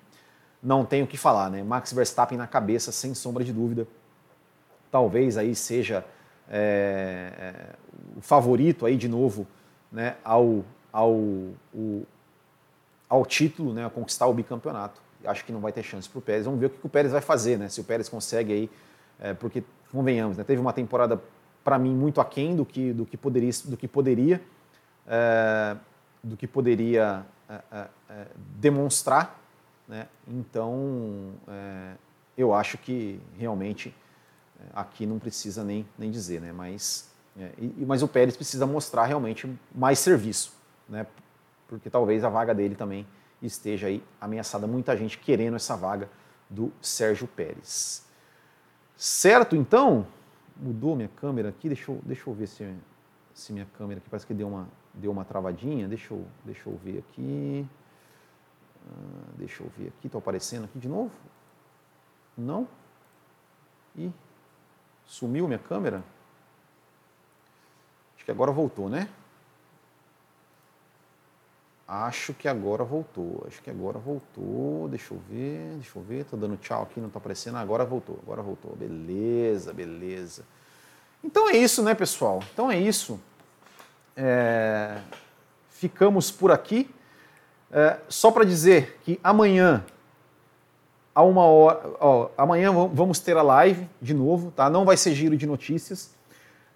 não 0.62 0.85
tem 0.85 1.03
o 1.03 1.07
que 1.07 1.16
falar, 1.16 1.51
né? 1.51 1.62
Max 1.62 1.92
Verstappen 1.92 2.38
na 2.38 2.46
cabeça, 2.46 2.92
sem 2.92 3.14
sombra 3.14 3.42
de 3.42 3.53
dúvida. 3.53 3.87
Talvez 4.90 5.37
aí 5.37 5.55
seja 5.55 6.05
é, 6.48 7.33
é, 7.38 7.55
o 8.16 8.20
favorito 8.20 8.87
aí 8.87 8.96
de 8.96 9.09
novo 9.09 9.46
né, 9.90 10.16
ao, 10.22 10.64
ao, 10.92 11.12
o, 11.12 12.07
ao 13.09 13.27
título, 13.27 13.72
né, 13.72 13.87
a 13.87 13.90
conquistar 13.90 14.27
o 14.27 14.35
bicampeonato. 14.35 15.01
Acho 15.25 15.44
que 15.44 15.53
não 15.53 15.61
vai 15.61 15.72
ter 15.72 15.83
chance 15.83 16.09
para 16.09 16.18
o 16.18 16.22
Pérez. 16.22 16.44
Vamos 16.44 16.61
ver 16.61 16.66
o 16.66 16.70
que 16.70 16.87
o 16.87 16.88
Pérez 16.88 17.12
vai 17.12 17.20
fazer, 17.20 17.59
né? 17.59 17.68
Se 17.68 17.81
o 17.81 17.85
Pérez 17.85 18.09
consegue 18.09 18.53
aí, 18.53 18.70
é, 19.20 19.35
porque 19.35 19.62
convenhamos, 19.90 20.37
né, 20.37 20.44
teve 20.44 20.61
uma 20.61 20.72
temporada 20.72 21.20
para 21.62 21.79
mim 21.79 21.94
muito 21.94 22.20
aquém 22.20 22.57
do 22.57 22.64
que, 22.64 22.92
do 22.92 23.07
que 23.07 23.16
poderia. 23.16 23.51
Do 23.64 23.77
que 23.77 23.88
poderia. 23.88 24.40
É, 25.07 25.77
do 26.25 26.37
que 26.37 26.46
poderia 26.46 27.25
é, 27.48 27.87
é, 28.09 28.27
demonstrar. 28.59 29.41
Né? 29.92 30.09
Então, 30.26 31.35
é, 31.46 31.96
eu 32.35 32.55
acho 32.55 32.78
que 32.78 33.20
realmente 33.37 33.94
aqui 34.72 35.05
não 35.05 35.18
precisa 35.18 35.62
nem, 35.62 35.87
nem 35.98 36.11
dizer, 36.11 36.40
né? 36.40 36.50
Mas, 36.50 37.12
é, 37.38 37.52
e, 37.59 37.85
mas 37.85 38.02
o 38.02 38.09
Pérez 38.09 38.35
precisa 38.35 38.66
mostrar 38.66 39.05
realmente 39.05 39.46
mais 39.74 39.98
serviço, 39.98 40.55
né? 40.88 41.07
Porque 41.68 41.90
talvez 41.90 42.24
a 42.24 42.31
vaga 42.31 42.55
dele 42.55 42.74
também 42.74 43.07
esteja 43.42 43.88
aí 43.88 44.02
ameaçada. 44.18 44.66
Muita 44.66 44.96
gente 44.96 45.18
querendo 45.18 45.57
essa 45.57 45.76
vaga 45.76 46.09
do 46.48 46.72
Sérgio 46.81 47.28
Pérez. 47.28 48.02
Certo, 48.96 49.55
então? 49.55 50.07
Mudou 50.57 50.96
minha 50.96 51.11
câmera 51.16 51.50
aqui, 51.50 51.68
deixa 51.68 51.92
eu, 51.92 52.00
deixa 52.02 52.31
eu 52.31 52.33
ver 52.33 52.46
se, 52.46 52.74
se 53.35 53.52
minha 53.52 53.68
câmera 53.76 53.98
aqui 53.98 54.09
parece 54.09 54.26
que 54.26 54.33
deu 54.33 54.48
uma, 54.48 54.66
deu 54.94 55.11
uma 55.12 55.24
travadinha. 55.26 55.87
Deixa 55.87 56.14
eu, 56.14 56.24
deixa 56.46 56.70
eu 56.70 56.81
ver 56.83 57.00
aqui. 57.00 57.68
Uh, 58.84 59.32
deixa 59.36 59.62
eu 59.62 59.70
ver 59.76 59.88
aqui, 59.88 60.06
está 60.06 60.18
aparecendo 60.18 60.64
aqui 60.64 60.78
de 60.78 60.88
novo? 60.88 61.10
Não? 62.36 62.66
Ih, 63.96 64.12
sumiu 65.04 65.46
minha 65.46 65.58
câmera? 65.58 66.02
Acho 68.16 68.24
que 68.24 68.30
agora 68.30 68.50
voltou, 68.50 68.88
né? 68.88 69.08
Acho 71.86 72.32
que 72.32 72.48
agora 72.48 72.84
voltou. 72.84 73.44
Acho 73.46 73.60
que 73.60 73.68
agora 73.68 73.98
voltou. 73.98 74.88
Deixa 74.88 75.12
eu 75.12 75.18
ver. 75.28 75.74
Deixa 75.74 75.98
eu 75.98 76.02
ver. 76.02 76.24
Tô 76.24 76.38
dando 76.38 76.56
tchau 76.56 76.84
aqui, 76.84 77.00
não 77.00 77.10
tá 77.10 77.18
aparecendo. 77.18 77.58
Agora 77.58 77.84
voltou. 77.84 78.18
Agora 78.22 78.40
voltou. 78.40 78.74
Beleza, 78.74 79.74
beleza. 79.74 80.42
Então 81.22 81.50
é 81.50 81.56
isso, 81.56 81.82
né, 81.82 81.94
pessoal? 81.94 82.42
Então 82.52 82.70
é 82.70 82.78
isso. 82.78 83.20
É... 84.16 85.02
Ficamos 85.68 86.30
por 86.30 86.50
aqui. 86.50 86.88
É... 87.72 87.96
Só 88.08 88.30
para 88.30 88.44
dizer 88.44 89.00
que 89.02 89.18
amanhã, 89.24 89.85
a 91.14 91.22
uma 91.22 91.44
hora. 91.44 91.80
Ó, 91.98 92.28
amanhã 92.37 92.70
vamos 92.92 93.18
ter 93.18 93.37
a 93.37 93.42
live 93.42 93.88
de 94.00 94.14
novo, 94.14 94.50
tá? 94.50 94.68
Não 94.70 94.85
vai 94.85 94.96
ser 94.96 95.14
giro 95.14 95.37
de 95.37 95.46
notícias. 95.46 96.14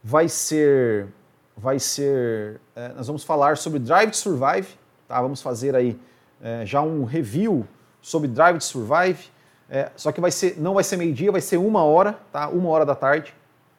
Vai 0.02 0.28
ser. 0.28 1.08
Vai 1.56 1.78
ser. 1.78 2.60
É... 2.74 2.88
nós 2.88 3.06
vamos 3.06 3.22
falar 3.22 3.56
sobre 3.56 3.78
Drive 3.78 4.10
to 4.10 4.16
Survive 4.16 4.76
Tá? 5.06 5.20
Vamos 5.20 5.40
fazer 5.40 5.74
aí 5.74 5.98
é, 6.42 6.66
já 6.66 6.82
um 6.82 7.04
review 7.04 7.66
sobre 8.00 8.28
Drive 8.28 8.58
to 8.58 8.64
Survive. 8.64 9.30
É, 9.68 9.90
só 9.96 10.12
que 10.12 10.20
vai 10.20 10.30
ser, 10.30 10.58
não 10.58 10.74
vai 10.74 10.84
ser 10.84 10.96
meio-dia, 10.96 11.32
vai 11.32 11.40
ser 11.40 11.56
uma 11.56 11.82
hora, 11.82 12.18
tá? 12.32 12.48
Uma 12.48 12.68
hora 12.68 12.84
da 12.84 12.94
tarde, 12.94 13.34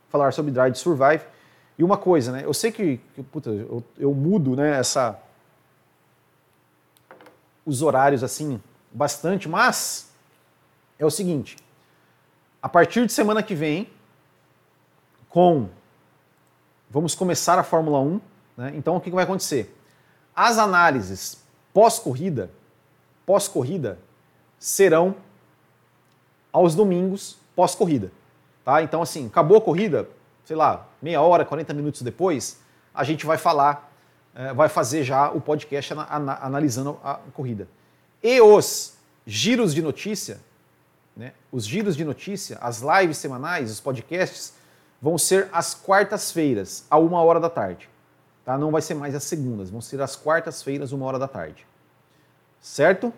falar 0.10 0.34
sobre 0.34 0.52
Drive 0.52 0.74
to 0.74 0.80
Survive. 0.80 1.22
E 1.78 1.84
uma 1.84 1.98
coisa, 1.98 2.32
né? 2.32 2.42
Eu 2.44 2.54
sei 2.54 2.72
que, 2.72 3.00
que 3.14 3.24
puta, 3.24 3.50
eu, 3.50 3.84
eu, 3.98 4.14
mudo, 4.14 4.56
né? 4.56 4.80
Essa, 4.80 5.20
os 7.68 7.82
horários 7.82 8.24
assim 8.24 8.62
bastante, 8.92 9.50
mas 9.50 10.10
é 10.98 11.06
o 11.06 11.12
seguinte: 11.12 11.58
a 12.62 12.70
partir 12.70 13.06
de 13.06 13.12
semana 13.12 13.44
que 13.44 13.54
vem, 13.54 13.90
com 15.30 15.70
vamos 16.90 17.14
começar 17.14 17.60
a 17.60 17.64
Fórmula 17.64 18.00
1, 18.00 18.22
né? 18.56 18.72
Então 18.76 18.96
o 18.96 19.02
que, 19.02 19.12
vai 19.12 19.26
acontecer? 19.26 19.78
As 20.34 20.58
análises 20.58 21.44
pós-corrida, 21.74 22.50
pós-corrida, 23.26 24.00
serão 24.58 25.16
aos 26.52 26.74
domingos 26.74 27.38
pós-corrida. 27.54 28.12
Tá? 28.64 28.82
Então, 28.82 29.02
assim, 29.02 29.28
acabou 29.28 29.58
a 29.58 29.62
corrida, 29.62 30.10
sei 30.46 30.56
lá, 30.56 30.88
meia 31.02 31.22
hora, 31.22 31.44
40 31.44 31.74
minutos 31.74 32.02
depois, 32.02 32.60
a 32.94 33.04
gente 33.04 33.26
vai 33.26 33.38
falar, 33.38 33.87
é, 34.38 34.54
vai 34.54 34.70
fazer 34.70 35.04
já 35.04 35.32
o 35.32 35.42
podcast 35.42 35.94
analisando 36.40 37.00
a 37.04 37.16
corrida. 37.34 37.68
E 38.22 38.40
os 38.40 38.94
giros 39.26 39.74
de 39.74 39.82
notícia, 39.82 40.40
né, 41.16 41.34
os 41.52 41.66
giros 41.66 41.98
de 41.98 42.06
notícia, 42.06 42.60
as 42.62 42.82
lives 42.82 43.18
semanais, 43.18 43.72
os 43.72 43.80
podcasts, 43.80 44.54
vão 45.02 45.18
ser 45.18 45.50
às 45.52 45.74
quartas-feiras, 45.74 46.86
a 46.88 47.00
uma 47.00 47.22
hora 47.24 47.40
da 47.40 47.50
tarde. 47.50 47.90
Tá? 48.46 48.60
Não 48.60 48.70
vai 48.70 48.82
ser 48.82 48.94
mais 48.94 49.16
as 49.16 49.24
segundas, 49.24 49.72
vão 49.72 49.82
ser 49.82 50.00
as 50.02 50.16
quartas-feiras, 50.16 50.92
uma 50.92 51.08
hora 51.08 51.18
da 51.18 51.28
tarde. 51.28 51.66
Certo? 52.62 53.12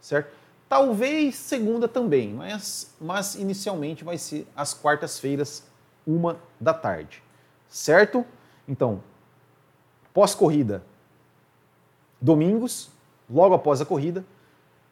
Certo? 0.00 0.32
Talvez 0.68 1.34
segunda 1.34 1.88
também, 1.88 2.32
mas, 2.32 2.94
mas 3.00 3.34
inicialmente 3.34 4.04
vai 4.04 4.16
ser 4.16 4.46
às 4.54 4.72
quartas-feiras, 4.72 5.64
uma 6.06 6.38
da 6.60 6.72
tarde. 6.72 7.20
Certo? 7.68 8.24
Então, 8.68 9.02
pós-corrida, 10.12 10.82
domingos, 12.20 12.90
logo 13.28 13.54
após 13.54 13.80
a 13.80 13.86
corrida, 13.86 14.24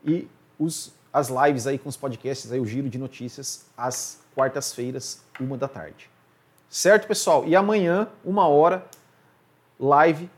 e 0.04 0.28
os, 0.58 0.92
as 1.12 1.28
lives 1.28 1.66
aí 1.66 1.78
com 1.78 1.88
os 1.88 1.96
podcasts, 1.96 2.50
aí, 2.52 2.60
o 2.60 2.66
giro 2.66 2.88
de 2.88 2.98
notícias, 2.98 3.66
às 3.76 4.20
quartas-feiras, 4.34 5.22
uma 5.40 5.56
da 5.56 5.68
tarde. 5.68 6.10
Certo, 6.68 7.06
pessoal? 7.06 7.46
E 7.46 7.56
amanhã, 7.56 8.08
uma 8.24 8.46
hora, 8.46 8.86
live 9.78 10.30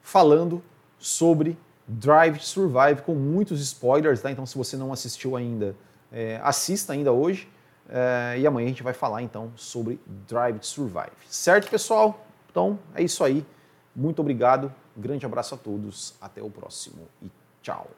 falando 0.00 0.62
sobre 0.98 1.58
Drive 1.86 2.38
to 2.38 2.44
Survive 2.44 3.02
com 3.02 3.14
muitos 3.14 3.60
spoilers, 3.60 4.20
tá? 4.20 4.30
Então, 4.30 4.46
se 4.46 4.56
você 4.56 4.76
não 4.76 4.92
assistiu 4.92 5.36
ainda, 5.36 5.74
é, 6.12 6.40
assista 6.42 6.92
ainda 6.92 7.12
hoje. 7.12 7.48
É, 7.88 8.38
e 8.38 8.46
amanhã 8.46 8.66
a 8.66 8.68
gente 8.68 8.82
vai 8.82 8.92
falar 8.92 9.22
então 9.22 9.52
sobre 9.54 10.00
Drive 10.28 10.58
to 10.58 10.66
Survive. 10.66 11.12
Certo, 11.28 11.70
pessoal? 11.70 12.26
Então 12.50 12.78
é 12.94 13.02
isso 13.02 13.22
aí. 13.22 13.44
Muito 13.96 14.20
obrigado. 14.20 14.72
Grande 14.94 15.24
abraço 15.24 15.54
a 15.54 15.58
todos. 15.58 16.14
Até 16.20 16.42
o 16.42 16.50
próximo 16.50 17.08
e 17.22 17.30
tchau. 17.62 17.88